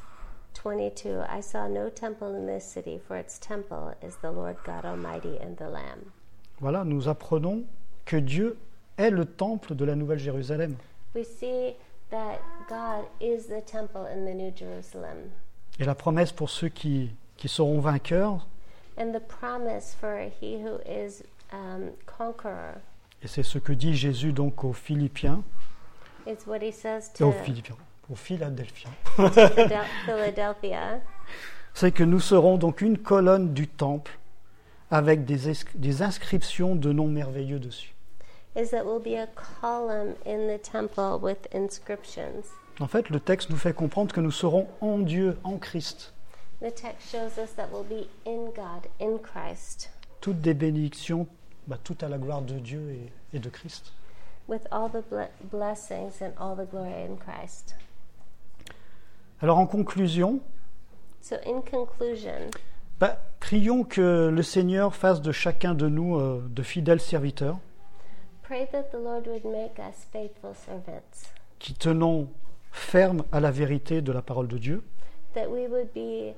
22, 0.55 1.23
I 1.29 1.39
saw 1.41 1.67
no 1.67 1.89
temple 1.89 2.35
in 2.35 2.47
this 2.47 2.65
city, 2.65 2.99
for 3.07 3.15
its 3.15 3.37
temple 3.37 3.93
is 4.01 4.17
the 4.17 4.31
Lord 4.31 4.57
God 4.63 4.85
Almighty 4.85 5.37
and 5.39 5.57
the 5.57 5.69
Lamb. 5.69 6.11
Voilà, 6.59 6.83
nous 6.85 7.07
apprenons 7.07 7.63
que 8.05 8.19
Dieu 8.19 8.57
est 8.97 9.11
le 9.11 9.25
temple 9.25 9.75
de 9.75 9.85
la 9.85 9.95
Nouvelle 9.95 10.19
Jérusalem. 10.19 10.77
We 11.13 11.23
see 11.23 11.75
that 12.09 12.39
God 12.67 13.05
is 13.19 13.47
the 13.47 13.61
temple 13.61 14.05
in 14.05 14.25
the 14.25 14.33
New 14.33 14.51
Jerusalem. 14.51 15.31
Et 15.79 15.85
la 15.85 15.95
promesse 15.95 16.31
pour 16.31 16.49
ceux 16.49 16.69
qui, 16.69 17.15
qui 17.41 17.49
seront 17.49 17.79
vainqueurs, 17.79 18.45
And 18.99 19.13
the 19.13 19.19
promise 19.19 19.95
for 19.99 20.29
he 20.41 20.57
who 20.63 20.77
is 20.85 21.23
um, 21.51 21.89
conqueror 22.05 22.75
et 23.23 23.27
c'est 23.27 23.41
ce 23.41 23.57
que 23.57 23.73
dit 23.73 23.95
Jésus 23.95 24.31
donc 24.31 24.63
aux 24.63 24.73
Philippiens, 24.73 25.41
is 26.27 26.37
what 26.45 26.59
he 26.61 26.71
says 26.71 27.09
et 27.15 27.17
to 27.17 27.29
aux 27.29 27.31
Philippiens, 27.31 27.77
aux 28.11 28.15
Philadelphiens, 28.15 28.91
c'est 31.73 31.91
que 31.91 32.03
nous 32.03 32.19
serons 32.19 32.57
donc 32.57 32.81
une 32.81 32.99
colonne 32.99 33.53
du 33.53 33.67
temple 33.67 34.19
avec 34.91 35.25
des, 35.25 35.49
ins- 35.49 35.65
des 35.75 36.03
inscriptions 36.03 36.75
de 36.75 36.91
noms 36.91 37.07
merveilleux 37.07 37.59
dessus. 37.59 37.95
is 38.55 38.67
that 38.69 38.83
we'll 38.85 38.99
be 38.99 39.15
a 39.17 39.27
column 39.61 40.13
in 40.27 40.47
the 40.47 40.61
temple 40.61 41.17
with 41.19 41.47
inscriptions. 41.55 42.43
En 42.79 42.87
fait, 42.87 43.09
le 43.09 43.19
texte 43.19 43.49
nous 43.49 43.57
fait 43.57 43.73
comprendre 43.73 44.13
que 44.13 44.21
nous 44.21 44.31
serons 44.31 44.67
en 44.81 44.99
Dieu, 44.99 45.37
en 45.43 45.57
Christ. 45.57 46.13
The 46.61 46.71
text 46.71 47.09
shows 47.11 47.37
us 47.39 47.53
that 47.55 47.69
we'll 47.71 47.83
be 47.83 48.07
in 48.25 48.51
God, 48.55 48.87
in 48.99 49.17
Christ, 49.17 49.89
Toutes 50.21 50.41
des 50.41 50.53
bénédictions, 50.53 51.25
bah, 51.67 51.77
tout 51.83 51.97
à 52.01 52.07
la 52.09 52.17
gloire 52.19 52.43
de 52.43 52.59
Dieu 52.59 52.91
et, 52.91 53.11
et 53.35 53.39
de 53.39 53.49
Christ. 53.49 53.93
with 54.47 54.67
all 54.71 54.89
the 54.89 55.01
ble- 55.09 55.29
blessings 55.51 56.21
and 56.21 56.33
all 56.37 56.55
the 56.55 56.69
glory 56.69 57.03
in 57.09 57.15
Christ. 57.17 57.75
Alors 59.41 59.57
en 59.57 59.65
conclusion, 59.65 60.39
So, 61.21 61.35
in 61.45 61.61
conclusion, 61.61 62.49
bah, 62.99 63.17
prions 63.39 63.83
que 63.83 64.29
le 64.29 64.43
Seigneur 64.43 64.93
fasse 64.95 65.21
de 65.21 65.31
chacun 65.31 65.73
de 65.73 65.87
nous 65.87 66.15
euh, 66.19 66.43
de 66.49 66.61
fidèles 66.63 66.99
serviteurs 67.01 67.57
pray 68.43 68.67
that 68.71 68.89
the 68.91 68.97
Lord 69.01 69.25
would 69.27 69.45
make 69.45 69.79
us 69.79 70.05
faithful 70.11 70.53
servants, 70.53 71.29
qui 71.59 71.73
tenons 71.73 72.27
ferme 72.71 73.23
à 73.31 73.39
la 73.39 73.49
vérité 73.51 74.01
de 74.01 74.11
la 74.11 74.21
parole 74.21 74.47
de 74.47 74.57
Dieu 74.57 74.83
that 75.33 75.47
we 75.49 75.67
would 75.69 75.91
be 75.93 76.33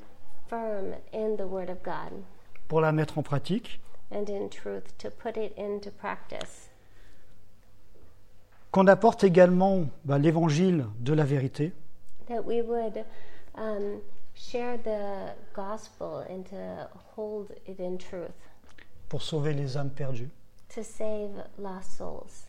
firm 0.54 0.94
in 1.12 1.36
the 1.36 1.48
Word 1.48 1.70
of 1.70 1.82
God 1.84 2.12
pour 2.68 2.80
la 2.82 2.92
mettre 2.92 3.18
en 3.18 3.24
pratique, 3.24 3.80
and 4.12 4.30
in 4.30 4.50
truth, 4.50 4.96
to 5.00 5.10
put 5.10 5.36
it 5.36 5.52
into 5.58 5.90
practice. 5.90 6.70
qu'on 8.72 8.88
apporte 8.88 9.24
également 9.24 9.86
bah, 10.06 10.20
l'évangile 10.20 10.86
de 11.00 11.14
la 11.14 11.24
vérité 11.24 11.74
That 12.28 12.42
we 12.46 12.62
would 12.62 13.04
um, 13.56 14.00
share 14.36 14.78
the 14.78 15.34
gospel 15.56 16.24
and 16.30 16.44
to 16.50 16.88
hold 17.16 17.52
it 17.68 17.80
in 17.80 17.98
truth, 17.98 18.32
pour 19.10 19.24
sauver 19.24 19.54
les 19.54 19.76
âmes 19.76 19.92
perdues, 19.92 20.30
to 20.74 20.84
save 20.84 21.32
lost 21.58 21.98
souls. 21.98 22.48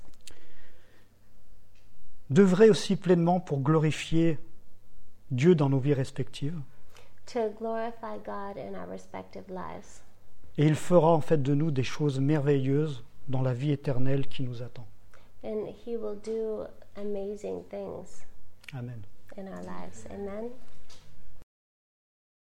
d'œuvrer 2.28 2.68
aussi 2.68 2.96
pleinement 2.96 3.40
pour 3.40 3.60
glorifier 3.60 4.38
Dieu 5.30 5.54
dans 5.54 5.70
nos 5.70 5.78
vies 5.78 5.94
respectives. 5.94 6.60
To 7.26 7.50
glorify 7.58 8.18
God 8.18 8.56
in 8.56 8.74
our 8.74 8.88
respective 8.88 9.48
lives. 9.48 10.02
Et 10.56 10.66
il 10.66 10.74
fera 10.74 11.08
en 11.12 11.20
fait 11.20 11.42
de 11.42 11.54
nous 11.54 11.70
des 11.70 11.82
choses 11.82 12.20
merveilleuses 12.20 13.04
dans 13.28 13.42
la 13.42 13.52
vie 13.52 13.72
éternelle 13.72 14.26
qui 14.28 14.42
nous 14.44 14.62
attend. 14.62 14.86
And 15.42 15.66
He 15.86 15.96
will 15.96 16.16
do 16.22 16.66
amazing 16.96 17.64
things 17.68 18.24
Amen. 18.72 19.02
in 19.36 19.48
our 19.48 19.62
lives. 19.62 20.06
Amen. 20.10 20.50